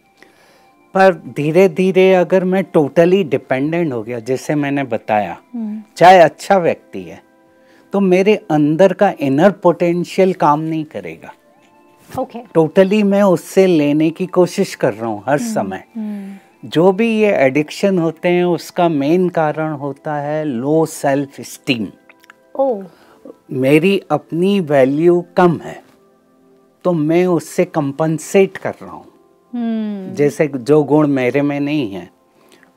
पर 0.94 1.14
धीरे 1.36 1.68
धीरे 1.68 2.12
अगर 2.14 2.44
मैं 2.44 2.62
टोटली 2.64 3.22
डिपेंडेंट 3.24 3.92
हो 3.92 4.02
गया 4.02 4.18
जैसे 4.20 4.54
मैंने 4.54 4.84
बताया 4.84 5.36
हम्म। 5.54 5.82
चाहे 5.96 6.18
अच्छा 6.18 6.58
व्यक्ति 6.58 7.02
है 7.02 7.20
तो 7.96 8.00
मेरे 8.00 8.34
अंदर 8.50 8.92
का 8.92 9.08
इनर 9.20 9.50
पोटेंशियल 9.62 10.32
काम 10.32 10.60
नहीं 10.60 10.84
करेगा। 10.84 11.32
Okay 12.10 12.38
okay. 12.38 12.52
टोटली 12.54 13.02
मैं 13.02 13.22
उससे 13.24 13.66
लेने 13.66 14.08
की 14.10 14.26
कोशिश 14.26 14.74
कर 14.74 14.92
रहा 14.94 15.06
हूँ 15.06 15.22
हर 15.26 15.38
समय। 15.38 15.82
हम्म 15.96 16.68
जो 16.68 16.92
भी 16.92 17.08
ये 17.20 17.32
एडिक्शन 17.36 17.98
होते 17.98 18.28
हैं 18.28 18.44
उसका 18.44 18.88
मेन 18.88 19.28
कारण 19.38 19.72
होता 19.74 20.14
है 20.16 20.44
लो 20.44 20.84
सेल्फ 20.86 21.40
स्टीम 21.40 21.86
मेरी 23.54 23.98
अपनी 24.10 24.58
वैल्यू 24.62 25.20
कम 25.36 25.58
है 25.64 25.80
तो 26.84 26.92
मैं 26.92 27.26
उससे 27.26 27.64
कंपनसेट 27.64 28.56
कर 28.56 28.74
रहा 28.82 28.92
हूँ। 28.92 29.06
हम्म 29.52 30.14
जैसे 30.14 30.48
जो 30.48 30.82
गुण 30.84 31.06
मेरे 31.08 31.42
में 31.42 31.60
नहीं 31.60 31.92
है 31.92 32.08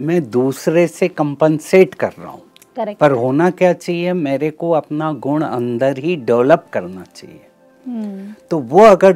मैं 0.02 0.30
दूसरे 0.32 0.88
से 0.90 1.08
कंपनसेट 1.10 1.94
कर 1.96 2.14
रहा 2.20 2.32
हूँ। 2.32 2.42
करेक्ट। 2.76 3.00
पर 3.00 3.12
होना 3.12 3.50
क्या 3.50 3.74
चाहिए? 3.74 4.14
मेरे 4.14 4.50
को 4.52 4.72
अपना 4.72 5.14
गुण 5.14 5.44
अंदर 5.44 5.98
ही 5.98 6.16
डेवलप 6.16 6.66
करना 6.74 7.04
चाहिए। 7.16 7.42
हम्म। 7.88 8.34
तो 8.52 8.60
वो 8.60 8.86
अगर 8.86 9.14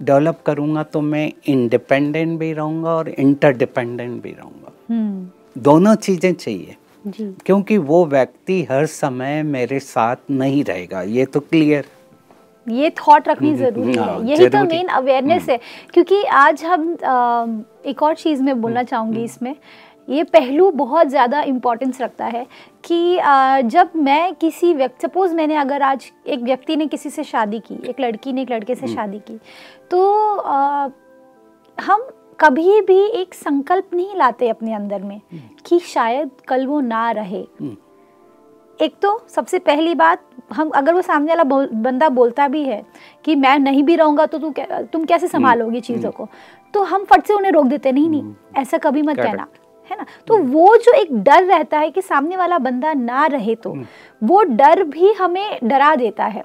डेवलप 0.00 0.40
करूँगा 0.46 0.82
तो 0.82 1.00
मैं 1.00 1.32
इंडिपेंडेंट 1.46 2.38
भी 2.38 2.52
रहूँगा 2.52 2.90
और 2.90 3.08
इंटरडिपेंडेंट 3.08 4.22
भी 4.22 4.30
रहूँगा। 4.30 4.72
हम्म। 4.90 5.62
दोनों 5.62 5.94
चीज़ें 5.94 6.34
चाहिए। 6.34 6.76
जी। 7.06 7.34
क्योंकि 7.46 7.78
वो 7.78 8.06
व्यक्ति 8.06 8.66
हर 8.70 8.86
समय 8.86 9.42
मेरे 9.42 9.78
साथ 9.78 10.16
नहीं 10.30 10.64
रहेगा। 10.64 11.02
ये 11.02 11.24
तो 11.24 11.40
क्लियर 11.40 11.84
ये 12.68 12.90
थॉट 12.90 13.28
रखनी 13.28 13.48
हम्म, 13.48 13.58
ज़रूरी 13.58 13.94
हाँ, 13.94 14.20
है 14.20 14.30
यही 14.30 14.48
तो 14.48 14.64
मेन 14.64 14.86
अवेयरनेस 14.86 15.48
है। 15.48 15.60
क्योंकि 15.92 16.22
आज 16.24 16.64
हम 16.64 16.94
अ, 16.94 17.88
एक 17.88 18.02
और 18.02 18.14
चीज़ 18.14 18.42
में 18.42 18.60
बोलना 18.60 18.82
चाहूँगी 18.82 19.24
इसमें। 19.24 19.54
ये 20.08 20.24
पहलू 20.24 20.70
बहुत 20.72 21.08
ज़्यादा 21.08 21.40
इम्पोर्टेंस 21.42 22.00
रखता 22.00 22.24
है 22.26 22.44
कि 22.84 23.18
जब 23.68 23.90
मैं 23.96 24.34
किसी 24.34 24.72
व्यक्ति 24.74 25.06
सपोज़ 25.06 25.34
मैंने 25.34 25.56
अगर 25.56 25.82
आज 25.82 26.10
एक 26.26 26.40
व्यक्ति 26.40 26.76
ने 26.76 26.86
किसी 26.86 27.10
से 27.10 27.24
शादी 27.24 27.58
की 27.60 27.78
एक 27.88 28.00
लड़की 28.00 28.32
ने 28.32 28.42
एक 28.42 28.50
लड़के 28.50 28.72
हम्म। 28.72 28.86
से 28.86 28.94
शादी 28.94 29.18
की 29.28 29.38
तो 29.90 30.02
हम 31.78 32.08
कभी 32.40 32.80
भी 32.80 33.00
एक 33.20 33.34
संकल्प 33.34 33.94
नहीं 33.94 34.16
लाते 34.16 34.48
अपने 34.48 34.74
अंदर 34.74 35.02
में 35.02 35.20
कि 35.66 35.78
शायद 35.78 36.30
कल 36.48 36.66
वो 36.66 36.80
ना 36.82 37.10
रहे। 37.10 37.40
हम्म। 37.60 37.76
एक 38.80 38.94
तो 39.02 39.18
सबसे 39.28 39.58
पहली 39.60 39.94
बात 39.94 40.24
हम 40.52 40.70
अगर 40.70 40.94
वो 40.94 41.02
सामने 41.02 41.30
वाला 41.30 41.44
बोल, 41.44 41.68
बंदा 41.68 42.08
बोलता 42.08 42.48
भी 42.48 42.62
है 42.64 42.82
कि 43.24 43.34
मैं 43.36 43.58
नहीं 43.58 43.82
भी 43.82 43.96
रहूँगा 43.96 44.26
तो 44.26 44.38
तू 44.38 44.52
तुम 44.92 45.04
कैसे 45.04 45.28
संभालोगी 45.28 45.80
चीज़ों 45.80 46.10
को? 46.10 46.28
तो 46.74 46.82
हम 46.84 47.04
फट 47.04 47.26
से 47.26 47.34
उन्हें 47.34 47.52
रोक 47.52 47.66
देते 47.66 47.92
नहीं 47.92 48.08
नहीं 48.10 48.34
ऐसा 48.56 48.78
कभी 48.78 49.02
मत 49.02 49.16
कहना। 49.16 49.46
है 49.90 49.96
ना? 49.96 50.06
तो 50.26 50.36
वो 50.38 50.76
जो 50.76 50.92
एक 50.92 51.12
डर 51.12 51.44
रहता 51.44 51.78
है 51.78 51.90
कि 51.90 52.02
सामने 52.02 52.36
वाला 52.36 52.58
बंदा 52.58 52.92
ना 52.92 53.26
रहे 53.26 53.54
तो 53.54 53.76
वो 54.22 54.42
डर 54.42 54.82
भी 54.82 55.12
हमें 55.12 55.58
डरा 55.64 55.94
देता 55.94 56.24
है। 56.24 56.44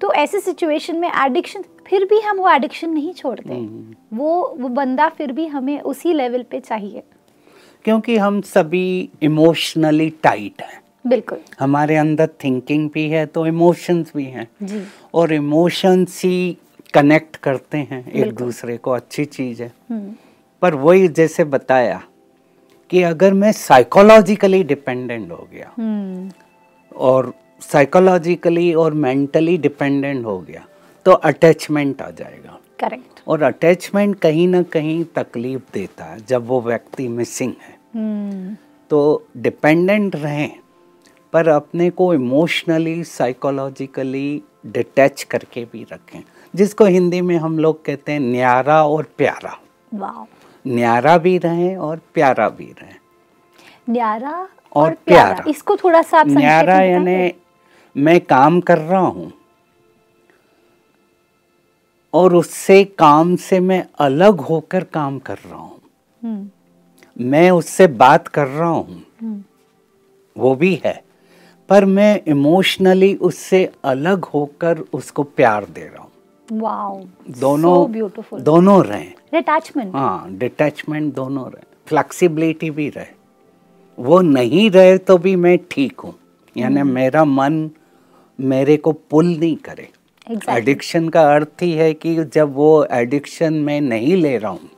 तो 0.00 0.12
ऐसे 0.12 0.40
सिचुएशन 0.40 0.96
में 0.96 1.10
एडिक्शन 1.24 1.64
फिर 1.86 2.04
भी 2.04 2.20
हम 2.20 2.38
वो 2.38 2.48
एडिक्शन 2.48 2.90
नहीं 2.90 3.12
छोड़ते। 3.12 3.54
वो 4.16 4.56
वो 4.58 4.68
बंदा 4.68 5.08
फिर 5.08 5.32
भी 5.32 5.46
हमें 5.46 5.80
उसी 5.80 6.12
लेवल 6.12 6.42
पे 6.42 6.60
चाहिए। 6.60 7.02
क्योंकि 7.84 8.16
हम 8.16 8.40
सभी 8.40 9.08
इमोशनली 9.22 10.10
टाइट 10.10 10.62
हैं। 10.62 10.80
बिल्कुल। 11.06 11.38
हमारे 11.60 11.96
अंदर 11.96 12.28
थिंकिंग 12.44 12.90
भी 12.94 13.08
है 13.08 13.26
तो 13.26 13.46
इमोशंस 13.46 14.12
भी 14.16 14.24
हैं। 14.24 14.48
और 15.14 15.32
इमोशंस 15.32 16.22
ही 16.24 16.56
कनेक्ट 16.94 17.36
करते 17.36 17.78
हैं 17.78 18.12
एक 18.12 18.32
दूसरे 18.32 18.76
को 18.76 18.90
अच्छी 18.90 19.24
चीज़ 19.24 19.62
है। 19.62 19.72
हम्म। 19.90 20.14
पर 20.62 20.74
वही 20.74 21.08
जैसे 21.08 21.44
बताया 21.44 22.02
कि 22.92 23.02
अगर 23.02 23.32
मैं 23.32 23.50
साइकोलॉजिकली 23.52 24.62
डिपेंडेंट 24.64 25.30
हो 25.30 25.48
गया 25.52 25.70
हम्म। 25.76 26.30
और 26.96 27.32
साइकोलॉजिकली 27.62 28.72
और 28.74 28.94
मेंटली 28.94 29.56
डिपेंडेंट 29.58 30.24
हो 30.24 30.38
गया 30.40 30.64
तो 31.06 31.12
अटैचमेंट 31.28 32.02
आ 32.02 32.08
जाएगा। 32.10 32.58
करेक्ट 32.80 33.22
और 33.28 33.42
अटैचमेंट 33.42 34.18
कहीं 34.20 34.46
ना 34.48 34.62
कहीं 34.72 35.04
तकलीफ़ 35.16 35.62
देता 35.74 36.04
है 36.04 36.18
जब 36.28 36.46
वो 36.46 36.60
व्यक्ति 36.60 37.08
मिसिंग 37.08 37.52
है। 37.62 37.76
हम्म। 37.94 38.56
तो 38.90 39.00
डिपेंडेंट 39.36 40.16
रहें 40.16 40.52
पर 41.32 41.48
अपने 41.48 41.88
को 41.90 42.12
इमोशनली 42.14 43.02
साइकोलॉजिकली 43.04 44.42
डिटैच 44.66 45.22
करके 45.22 45.64
भी 45.64 45.86
रखें 45.92 46.20
जिसको 46.54 46.84
हिंदी 46.86 47.20
में 47.20 47.36
हम 47.36 47.58
लोग 47.58 47.84
कहते 47.84 48.12
हैं 48.12 48.20
न्यारा 48.20 48.82
और 48.86 49.06
प्यारा। 49.18 49.58
वाह 49.94 50.24
न्यारा 50.66 51.18
भी 51.18 51.38
रहें 51.38 51.76
और 51.76 52.00
प्यारा 52.14 52.48
भी 52.48 52.74
रहें। 52.82 52.96
न्यारा 53.90 54.30
और, 54.30 54.48
और 54.72 54.94
प्यारा। 54.94 55.32
प्यारा। 55.34 55.50
इसको 55.50 55.76
थोड़ा 55.76 56.02
सा 56.02 56.18
आप 56.20 56.26
न्यारा 56.26 56.80
यानी 56.80 57.32
मैं 57.96 58.20
काम 58.20 58.60
कर 58.60 58.78
रहा 58.78 59.00
हूँ 59.00 59.32
और 62.14 62.34
उससे 62.34 62.84
काम 62.84 63.36
से 63.36 63.60
मैं 63.60 63.86
अलग 63.98 64.40
होकर 64.40 64.84
काम 64.84 65.18
कर 65.18 65.38
रहा 65.46 65.58
हूँ। 65.58 65.80
हम्म। 66.22 66.50
मैं 67.24 67.50
उससे 67.50 67.86
बात 67.86 68.28
कर 68.28 68.46
रहा 68.46 68.68
हूँ। 68.68 69.02
हम्म। 69.20 69.44
वो 70.36 70.54
भी 70.54 70.82
है। 70.84 71.04
पर 71.68 71.84
मैं 71.84 72.20
इमोशनली 72.28 73.14
उससे 73.14 73.72
अलग 73.84 74.24
होकर 74.24 74.78
उसको 74.92 75.22
प्यार 75.22 75.64
दे 75.64 75.84
रहा 75.84 76.01
हूँ। 76.01 76.01
दोनों 76.52 77.92
ब्यूटीफुल 77.92 78.40
दोनों 78.40 78.84
रहें। 78.84 79.12
अटैचमेंट 79.34 79.94
हाँ 79.94 80.36
डिटैचमेंट 80.38 81.14
दोनों 81.14 81.44
रहे। 81.44 81.64
फ्लेक्सिबिलिटी 81.86 82.70
भी 82.70 82.88
रहे। 82.88 83.06
वो 83.98 84.20
नहीं 84.20 84.70
रहे 84.70 84.98
तो 84.98 85.16
भी 85.18 85.34
मैं 85.36 85.58
ठीक 85.70 86.00
हूँ। 86.00 86.14
यानी 86.56 86.82
मेरा 86.82 87.24
मन 87.24 87.68
मेरे 88.38 88.76
को 88.76 88.92
पुल 88.92 89.26
नहीं 89.26 89.56
करे। 89.56 89.88
एडिक्शन 90.50 91.08
का 91.08 91.22
अर्थ 91.34 91.62
ही 91.62 91.72
है 91.72 91.92
कि 91.94 92.14
जब 92.24 92.54
वो 92.54 92.84
एडिक्शन 92.92 93.54
में 93.54 93.80
नहीं 93.80 94.16
ले 94.16 94.36
रहा 94.38 94.50
हूँ 94.50 94.70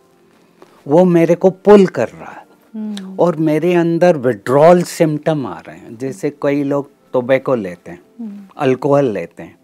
वो 0.86 1.04
मेरे 1.04 1.34
को 1.34 1.50
पुल 1.50 1.86
कर 1.86 2.08
रहा 2.08 2.30
है। 2.30 2.42
हम्म। 2.74 3.16
और 3.16 3.36
मेरे 3.36 3.74
अंदर 3.74 4.16
विड्रॉल 4.16 4.82
सिम्टम 4.82 5.46
आ 5.46 5.58
रहे 5.58 5.76
हैं। 5.76 5.96
जैसे 5.98 6.30
कई 6.42 6.62
लोग 6.62 6.90
टोबैको 7.12 7.54
लेते 7.54 7.90
हैं 7.90 8.48
अल्कोहल 8.56 9.10
लेते 9.12 9.42
हैं। 9.42 9.56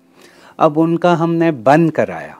अब 0.60 0.78
उनका 0.78 1.14
हमने 1.14 1.50
बंद 1.50 1.92
कराया। 1.92 2.36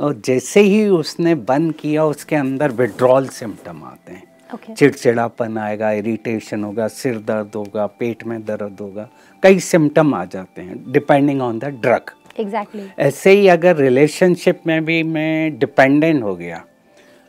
और 0.00 0.22
जैसे 0.24 0.60
ही 0.60 0.88
उसने 0.88 1.34
बंद 1.34 1.74
किया 1.74 2.04
उसके 2.04 2.36
अंदर 2.36 2.70
विड्रॉल 2.70 3.28
सिम्टम 3.28 3.84
आते 3.84 4.12
हैं। 4.12 4.22
ओके 4.54 4.74
चिड़चिड़ापन 4.74 5.58
आएगा 5.58 5.90
इरिटेशन 5.90 6.64
होगा 6.64 6.88
सिर 6.88 7.18
दर्द 7.18 7.50
होगा 7.56 7.86
पेट 7.86 8.24
में 8.24 8.44
दर्द 8.44 8.76
होगा 8.80 9.08
कई 9.42 9.58
सिम्टम 9.58 10.14
आ 10.14 10.24
जाते 10.24 10.62
हैं 10.62 10.92
depending 10.92 11.42
on 11.42 11.58
the 11.58 11.64
drug 11.64 12.10
exactly 12.40 12.88
ऐसे 12.98 13.30
ही 13.30 13.48
अगर 13.48 13.76
रिलेशनशिप 13.76 14.60
में 14.66 14.84
भी 14.84 15.02
मैं 15.02 15.58
डिपेंडेंट 15.58 16.22
हो 16.22 16.36
गया 16.36 16.64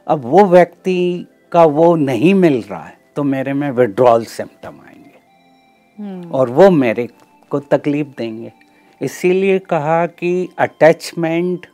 अब 0.08 0.21
वो 0.25 0.45
व्यक्ति 0.45 1.28
का 1.51 1.65
वो 1.65 1.95
नहीं 1.95 2.34
मिल 2.34 2.63
रहा 2.71 2.84
है 2.84 2.97
तो 3.15 3.23
मेरे 3.23 3.54
में 3.54 3.71
विड्रॉल 3.71 4.25
सिम्टम 4.25 4.69
आएँगे। 4.69 6.21
hmm. 6.21 6.32
और 6.32 6.49
वो 6.49 6.69
मेरे 6.69 7.10
को 7.49 7.60
तकलीफ़ 7.60 8.08
देंगे। 8.17 8.54
इसीलिए 9.01 9.60
कहा 9.60 10.05
कि 10.05 10.49
अटैचमेंट 10.60 11.67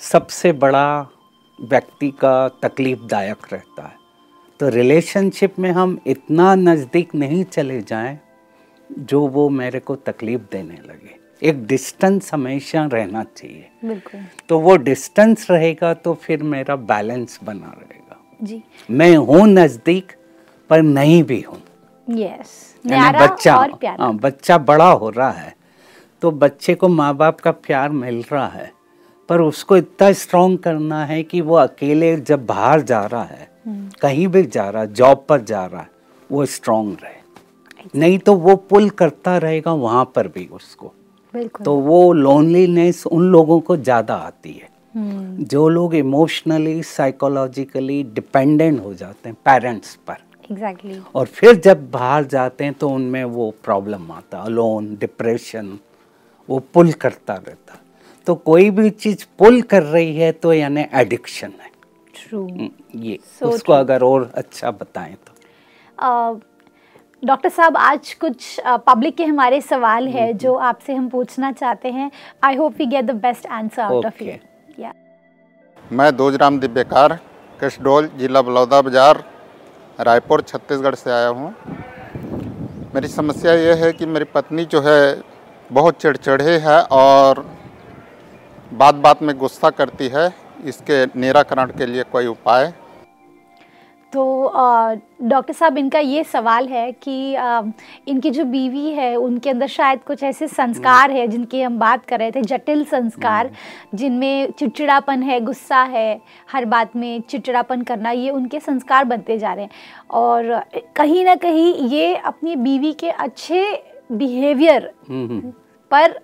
सबसे 0.00 0.52
बड़ा 0.52 1.06
व्यक्ति 1.60 2.10
का 2.10 2.48
तकलीफदायक 2.48 3.38
रहता 3.52 3.82
है। 3.82 3.96
तो 4.60 4.68
रिलेशनशिप 4.68 5.58
में 5.58 5.70
हम 5.70 5.98
इतना 6.06 6.54
नज़दीक 6.54 7.14
नहीं 7.14 7.44
चले 7.44 7.80
जाएँ 7.80 8.18
जो 8.90 9.26
वो 9.26 9.48
मेरे 9.48 9.80
को 9.80 9.96
तकलीफ़ 9.96 10.42
देने 10.52 10.74
लगे। 10.74 11.16
एक 11.48 11.66
डिस्टेंस 11.66 12.30
हमेशा 12.34 12.84
रहना 12.92 13.24
चाहिए। 13.24 13.68
बिल्कुल। 13.84 14.20
तो 14.48 14.58
वो 14.58 14.76
डिस्टेंस 14.76 15.50
रहेगा 15.50 15.94
तो 15.94 16.14
फिर 16.14 16.42
मेरा 16.42 16.76
बैलेंस 16.76 17.40
बना 17.44 17.74
रहेगा। 17.80 18.20
जी। 18.42 18.62
मैं 18.90 19.16
हूँ 19.16 19.46
नज़दीक 19.46 20.12
पर 20.70 20.82
नहीं 20.82 21.22
भी 21.22 21.40
हूँ। 21.40 21.62
यस 22.08 22.74
बच्चा 22.86 23.54
हाँ 23.98 24.14
बच्चा 24.14 24.58
बड़ा 24.58 24.90
हो 24.90 25.10
रहा 25.10 25.30
है। 25.30 25.63
तो 26.24 26.30
बच्चे 26.30 26.74
को 26.74 26.88
माँ 26.88 27.14
बाप 27.16 27.40
का 27.40 27.50
प्यार 27.50 27.88
मिल 27.92 28.22
रहा 28.32 28.46
है 28.48 28.72
पर 29.28 29.40
उसको 29.40 29.76
इतना 29.76 30.10
स्ट्रॉन्ग 30.12 30.58
करना 30.58 31.04
है 31.04 31.22
कि 31.22 31.40
वो 31.40 31.54
अकेले 31.56 32.16
जब 32.16 32.46
बाहर 32.46 32.80
जा 32.82 33.04
रहा 33.06 33.24
है 33.24 33.48
हम्म। 33.66 33.90
कहीं 34.02 34.26
भी 34.28 34.42
जा 34.44 34.68
रहा 34.70 34.82
है 34.82 34.92
जॉब 34.92 35.24
पर 35.28 35.40
जा 35.42 35.64
रहा 35.66 35.80
है 35.80 35.90
वो 36.30 36.46
स्ट्रॉन्ग 36.46 36.96
रहे। 37.02 37.98
नहीं 38.00 38.18
तो 38.18 38.34
वो 38.36 38.56
पुल 38.56 38.88
करता 38.90 39.36
रहेगा 39.38 39.72
वहाँ 39.74 40.04
पर 40.16 40.28
भी 40.28 40.48
उसको। 40.52 40.92
तो 41.64 41.74
वो 41.82 42.12
लोनलीनेस 42.14 43.06
उन 43.06 43.30
लोगों 43.32 43.60
को 43.60 43.76
ज़्यादा 43.76 44.14
आती 44.16 44.52
है। 44.52 44.68
हम्म। 44.94 45.44
जो 45.44 45.68
लोग 45.68 45.94
इमोशनली 45.94 46.82
साइकोलॉजिकली 46.88 48.02
डिपेंडेंट 48.14 48.84
हो 48.84 48.94
जाते 48.94 49.28
हैं 49.28 49.36
पेरेंट्स 49.44 49.94
पर। 50.08 50.16
Exactly 50.50 50.92
exactly. 50.92 51.14
और 51.14 51.26
फिर 51.26 51.54
जब 51.56 51.90
बाहर 51.90 52.24
जाते 52.26 52.64
हैं 52.64 52.74
तो 52.74 52.88
उनमें 52.90 53.24
वो 53.24 53.54
प्रॉब्लम 53.64 54.12
आता 54.12 54.38
है 54.38 54.44
अलोन 54.44 54.96
डिप्रेशन 55.00 55.78
वो 56.48 56.58
पुल 56.74 56.92
करता 56.94 57.34
रहता। 57.36 57.78
तो 58.26 58.34
कोई 58.46 58.70
भी 58.70 58.90
चीज़ 58.92 59.24
पुल 59.38 59.60
कर 59.64 59.82
रही 59.82 60.16
है 60.16 60.30
तो 60.32 60.52
यानी 60.52 60.86
एडिक्शन 60.94 61.52
है। 61.60 61.70
ट्रू 62.14 62.42
हम्म, 62.42 62.68
ये 62.96 63.18
So 63.40 63.46
उसको 63.46 63.72
true. 63.72 63.80
अगर 63.80 64.02
और 64.04 64.30
अच्छा 64.36 64.70
बताएँ 64.72 65.14
तो। 65.16 66.40
डॉक्टर 67.22 67.48
साहब 67.48 67.76
आज 67.76 68.12
कुछ 68.20 68.60
पब्लिक 68.86 69.16
के 69.16 69.24
हमारे 69.24 69.60
सवाल 69.60 70.08
है 70.08 70.32
जो 70.34 70.54
आपसे 70.68 70.94
हम 70.94 71.08
पूछना 71.08 71.52
चाहते 71.52 71.90
हैं। 71.90 72.10
I 72.44 72.56
hope 72.56 72.74
we 72.78 72.86
get 72.86 73.04
the 73.04 73.10
best 73.20 73.46
answer 73.48 73.82
out 73.82 74.06
of 74.06 74.22
you 74.22 74.32
या 74.78 74.92
मैं 75.90 76.14
दोजराम 76.16 76.58
दिव्यकार 76.60 77.18
कसडोल 77.60 78.08
जिला 78.18 78.42
बलौदा 78.42 78.80
बाज़ार 78.82 79.24
रायपुर 79.98 80.40
छत्तीसगढ़ 80.42 80.94
से 80.94 81.10
आया 81.10 81.28
हूँ। 81.28 81.54
मेरी 82.94 83.08
समस्या 83.08 83.52
ये 83.54 83.72
है 83.76 83.92
कि 83.92 84.06
मेरी 84.06 84.24
पत्नी 84.34 84.64
जो 84.66 84.80
है 84.82 85.00
बहुत 85.74 86.00
चिड़चिड़े 86.02 86.56
है 86.64 86.80
और 86.92 87.44
बात 88.72 88.94
बात 88.94 89.22
में 89.22 89.36
गुस्सा 89.38 89.70
करती 89.70 90.08
है 90.08 90.32
इसके 90.64 91.04
निराकरण 91.20 91.70
के 91.78 91.86
लिए 91.86 92.02
कोई 92.12 92.26
उपाय? 92.26 92.72
तो 94.12 94.24
डॉक्टर 95.28 95.52
साहब 95.54 95.78
इनका 95.78 95.98
ये 95.98 96.22
सवाल 96.24 96.68
है 96.68 96.90
कि 96.92 97.34
अ, 97.34 97.62
इनकी 98.08 98.30
जो 98.30 98.44
बीवी 98.44 98.90
है 98.90 99.14
उनके 99.16 99.50
अंदर 99.50 99.66
शायद 99.66 100.00
कुछ 100.06 100.22
ऐसे 100.22 100.48
संस्कार 100.48 101.10
है 101.10 101.26
जिनकी 101.28 101.62
हम 101.62 101.78
बात 101.78 102.04
कर 102.06 102.18
रहे 102.18 102.30
थे 102.30 102.42
जटिल 102.42 102.84
संस्कार 102.84 103.50
जिनमें 103.94 104.50
चिड़चिड़ापन 104.58 105.22
है 105.22 105.40
गुस्सा 105.40 105.82
है 105.82 106.20
हर 106.52 106.64
बात 106.64 106.96
में 106.96 107.20
चिड़चिड़ापन 107.20 107.82
करना 107.82 108.10
ये 108.10 108.30
उनके 108.30 108.60
संस्कार 108.60 109.04
बनते 109.04 109.38
जा 109.38 109.52
रहे 109.52 109.64
हैं। 109.64 109.70
और 110.10 110.62
कहीं 110.96 111.24
ना 111.24 111.34
कहीं 111.34 111.74
ये 111.88 112.14
अपनी 112.16 112.56
बीवी 112.56 112.92
के 112.92 113.10
अच्छे 113.10 113.64
बिहेवियर 114.12 114.90
हम्म, 115.08 115.28
हम्म। 115.28 115.52
पर 115.94 116.18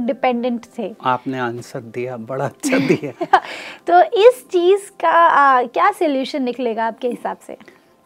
डिपेंडेंट 0.00 0.66
थे। 0.78 0.94
आपने 1.04 1.38
आंसर 1.38 1.80
दिया 1.80 2.16
बड़ा 2.16 2.44
अच्छा 2.44 2.78
दिया। 2.78 3.26
तो 3.86 4.02
इस 4.28 4.44
चीज़ 4.52 4.90
का 5.00 5.08
आ, 5.08 5.62
क्या 5.62 5.92
सोल्यूशन 5.92 6.42
निकलेगा 6.42 6.84
आपके 6.84 7.08
हिसाब 7.08 7.36
से? 7.46 7.56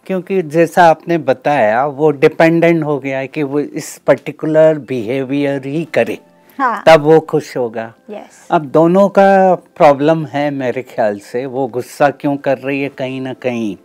क्योंकि 0.06 0.42
जैसा 0.42 0.84
आपने 0.84 1.18
बताया 1.18 1.86
वो 1.86 2.10
डिपेंडेंट 2.10 2.84
हो 2.84 2.98
गया 2.98 3.18
है 3.18 3.26
कि 3.26 3.42
वो 3.42 3.60
इस 3.60 3.98
पर्टिकुलर 4.06 4.78
बिहेवियर 4.78 5.66
ही 5.66 5.84
करे। 5.84 6.18
हाँ। 6.58 6.82
तब 6.86 7.00
वो 7.00 7.20
खुश 7.20 7.56
होगा। 7.56 7.94
यस 8.10 8.48
अब 8.50 8.64
दोनों 8.64 9.08
का 9.08 9.54
प्रॉब्लम 9.54 10.26
है 10.26 10.50
मेरे 10.50 10.82
ख्याल 10.82 11.18
से। 11.18 11.46
वो 11.46 11.66
गुस्सा 11.66 12.10
क्यों 12.10 12.36
कर 12.36 12.58
रही 12.58 12.82
है 12.82 12.88
कहीं 12.88 13.20
ना 13.20 13.32
कहीं? 13.32 13.76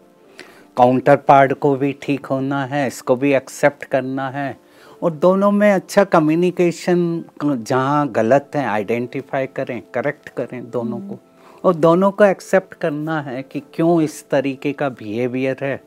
काउंटर 0.78 1.15
पार्ट 1.15 1.54
को 1.54 1.76
भी 1.76 1.95
ठीक 2.02 2.26
होना 2.26 2.65
है 2.65 2.88
इसको 2.88 3.15
भी 3.15 3.34
एक्सेप्ट 3.34 3.84
करना 3.84 4.30
है। 4.30 4.71
और 5.02 5.12
दोनों 5.12 5.52
में 5.52 5.72
अच्छा 5.72 6.04
कम्युनिकेशन 6.04 7.24
जहाँ 7.44 8.08
गलत 8.08 8.52
है 8.56 8.66
आइडेंटिफाई 8.66 9.48
करें 9.48 9.82
करेक्ट 9.94 10.30
करें 10.30 10.70
दोनों 10.70 11.00
को। 11.00 11.20
और 11.64 11.76
दोनों 11.76 12.12
को 12.12 12.24
एक्सेप्ट 12.24 12.74
करना 12.74 13.20
है 13.22 13.42
कि 13.44 13.60
क्यों 13.74 14.02
इस 14.02 14.30
तरीके 14.30 14.74
का 14.74 14.90
बिहेवियर 14.90 15.58
है। 15.62 15.80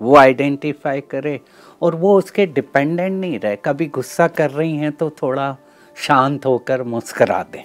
वो 0.00 0.16
आइडेंटिफाई 0.16 1.00
करे 1.00 1.38
और 1.82 1.94
वो 1.94 2.16
उसके 2.18 2.46
डिपेंडेंट 2.46 3.20
नहीं 3.20 3.38
रहे। 3.38 3.56
कभी 3.56 3.86
गुस्सा 3.86 4.28
कर 4.28 4.50
रही 4.50 4.76
हैं 4.76 4.92
तो 4.92 5.10
थोड़ा 5.22 5.56
शांत 5.96 6.46
होकर 6.46 6.82
मुस्करा 6.82 7.42
दें। 7.52 7.64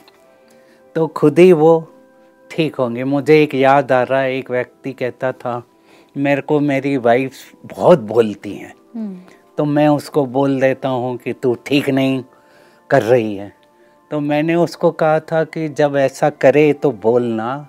तो 0.96 1.08
खुद 1.08 1.40
ही 1.40 1.52
वो 1.54 1.88
ठीक 2.52 2.76
होंगे। 2.76 3.04
मुझे 3.04 3.42
एक 3.44 3.56
याद 3.56 3.92
आ 3.92 4.02
रहा 4.04 4.20
है 4.22 4.36
एक 4.38 4.52
व्यक्ति 4.52 4.94
कहता 4.94 5.32
था 5.32 5.62
मेरे 6.16 6.42
को 6.42 6.60
मेरी 6.60 6.96
वाइफ 6.98 7.34
बहुत 7.66 8.00
बोलती 8.00 8.54
हैं। 8.54 8.74
तो 9.58 9.66
मैं 9.66 9.88
उसको 9.88 10.26
बोल 10.26 10.60
देता 10.62 10.90
हूँ 10.90 11.16
कि 11.18 11.34
तू 11.34 11.54
ठीक 11.66 11.90
नहीं 11.90 12.24
कर 12.90 13.04
रही 13.04 13.36
है। 13.36 13.54
तो 14.12 14.20
मैंने 14.20 14.56
उसको 14.56 14.92
कहा 14.92 15.20
था 15.22 15.44
कि 15.44 15.68
जब 15.70 15.96
ऐसा 15.98 16.30
करे 16.30 16.72
तो 16.74 16.92
बोलना 16.92 17.68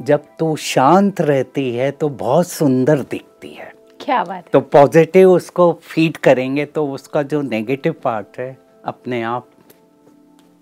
जब 0.00 0.24
तू 0.38 0.54
शांत 0.56 1.20
रहती 1.20 1.70
है 1.74 1.90
तो 1.90 2.08
बहुत 2.08 2.48
सुंदर 2.48 3.00
दिखती 3.00 3.50
है। 3.50 3.72
क्या 4.00 4.22
बात 4.24 4.44
है। 4.44 4.50
तो 4.52 4.60
पॉजिटिव 4.60 5.30
उसको 5.30 5.72
फ़ीड 5.82 6.16
करेंगे 6.16 6.64
तो 6.64 6.86
उसका 6.88 7.22
जो 7.22 7.42
नेगेटिव 7.42 7.94
पार्ट 8.04 8.38
है 8.38 8.56
अपने 8.84 9.22
आप 9.22 9.48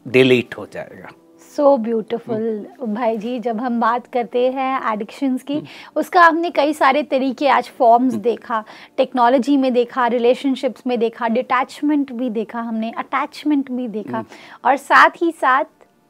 डिलीट 0.06 0.56
हो 0.58 0.66
जाएगा। 0.66 1.08
सो 1.56 1.76
ब्यूटीफुल 1.76 2.66
भाई 2.88 3.16
जी 3.16 3.38
जब 3.40 3.60
हम 3.60 3.80
बात 3.80 4.06
करते 4.06 4.40
हैं 4.52 4.92
एडिक्शंस 4.92 5.42
की 5.42 5.62
उसका 5.96 6.22
हमने 6.22 6.50
कई 6.50 6.72
सारे 6.72 7.02
तरीके 7.02 7.48
आज 7.48 7.68
फॉर्म्स 7.68 8.14
देखा 8.14 8.64
टेक्नोलॉजी 8.96 9.56
में 9.56 9.72
देखा 9.72 10.06
रिलेशनशिप्स 10.06 10.86
में 10.86 10.98
देखा 10.98 11.28
डिटैचमेंट 11.28 12.12
भी 12.12 12.30
देखा 12.30 12.60
हमने 12.60 12.90
अटैचमेंट 12.90 13.70
भी 13.70 13.88
देखा 13.88 14.24
और 14.64 14.76
साथ 14.76 15.22
ही 15.22 15.30
साथ 15.32 15.64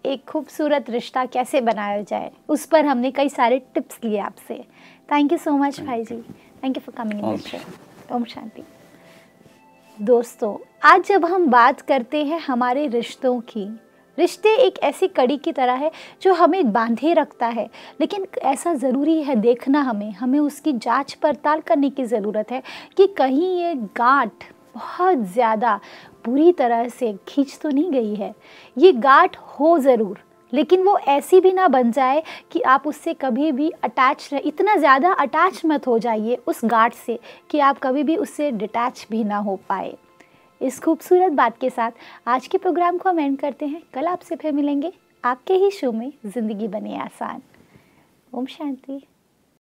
एक 0.04 0.24
खूबसूरत 0.24 0.90
रिश्ता 0.90 1.24
कैसे 1.26 1.60
बनाया 1.60 2.02
जाए 2.02 2.30
उस 2.48 2.66
पर 2.66 2.86
हमने 2.86 3.10
कई 3.10 3.28
सारे 3.28 3.58
टिप्स 3.74 3.98
लिए 4.04 4.18
आपसे। 4.18 4.64
थैंक 5.12 5.32
यू 5.32 5.38
सो 5.38 5.56
मच 5.56 5.80
भाई 5.80 6.04
जी. 6.04 6.20
Thank 6.64 6.76
you 6.76 6.82
for 6.86 7.04
coming 7.04 8.14
Om 8.14 8.24
Shanti 8.24 8.62
दोस्तों 9.98 10.56
आज 10.88 11.06
जब 11.06 11.24
हम 11.24 11.46
बात 11.46 11.80
करते 11.80 12.24
हैं 12.24 12.40
हमारे 12.40 12.86
रिश्तों 12.86 13.40
की 13.40 13.68
रिश्ते 14.18 14.54
एक 14.56 14.78
ऐसी 14.84 15.08
कड़ी 15.08 15.36
की 15.36 15.52
तरह 15.52 15.72
है 15.74 15.90
जो 16.22 16.34
हमें 16.34 16.72
बांधे 16.72 17.12
रखता 17.14 17.46
है। 17.48 17.68
लेकिन 18.00 18.26
ऐसा 18.44 18.74
ज़रूरी 18.74 19.22
है 19.22 19.36
देखना 19.36 19.80
हमें 19.82 20.10
हमें 20.12 20.38
उसकी 20.38 20.72
जाँच 20.74 21.14
पड़ताल 21.14 21.60
करने 21.60 21.90
की 21.90 22.04
ज़रूरत 22.06 22.52
है 22.52 22.62
कि 22.96 23.06
कहीं 23.18 23.56
ये 23.58 23.74
गांठ 23.96 24.44
बहुत 24.74 25.18
ज़्यादा 25.24 25.80
बुरी 26.24 26.52
तरह 26.52 26.88
से 26.90 27.12
खींच 27.28 27.58
तो 27.62 27.68
नहीं 27.68 27.90
गई 27.90 28.14
है। 28.14 28.34
ये 28.76 28.92
गांठ 28.94 29.36
हो 29.50 29.78
ज़रूर, 29.78 30.18
लेकिन 30.52 30.82
वो 30.82 30.96
ऐसी 30.98 31.40
भी 31.40 31.52
ना 31.52 31.68
बन 31.68 31.90
जाए 31.92 32.22
कि 32.52 32.60
आप 32.62 32.86
उससे 32.86 33.14
कभी 33.14 33.52
भी 33.52 33.70
अटैच 33.84 34.28
इतना 34.34 34.76
ज़्यादा 34.76 35.12
अटैच 35.14 35.60
मत 35.66 35.86
हो 35.86 35.98
जाइए 35.98 36.38
उस 36.46 36.60
गांठ 36.64 36.94
से 36.96 37.18
कि 37.50 37.58
आप 37.60 37.78
कभी 37.78 38.02
भी 38.02 38.16
उससे 38.16 38.50
डिटैच 38.52 39.06
भी 39.10 39.22
ना 39.24 39.36
हो 39.38 39.58
पाए। 39.68 39.94
इस 40.60 40.78
खूबसूरत 40.80 41.32
बात 41.32 41.58
के 41.58 41.70
साथ 41.70 41.90
आज 42.26 42.46
के 42.46 42.58
प्रोग्राम 42.58 42.98
को 42.98 43.08
हम 43.08 43.18
एंड 43.20 43.38
करते 43.38 43.66
हैं। 43.66 43.82
कल 43.94 44.06
आपसे 44.06 44.36
फिर 44.36 44.52
मिलेंगे। 44.52 44.92
आपके 45.24 45.54
ही 45.54 45.70
शो 45.70 45.92
में 45.92 46.12
ज़िंदगी 46.26 46.68
बने 46.68 46.96
आसान। 46.98 47.42
ओम 48.32 48.46
शांति। 48.46 49.00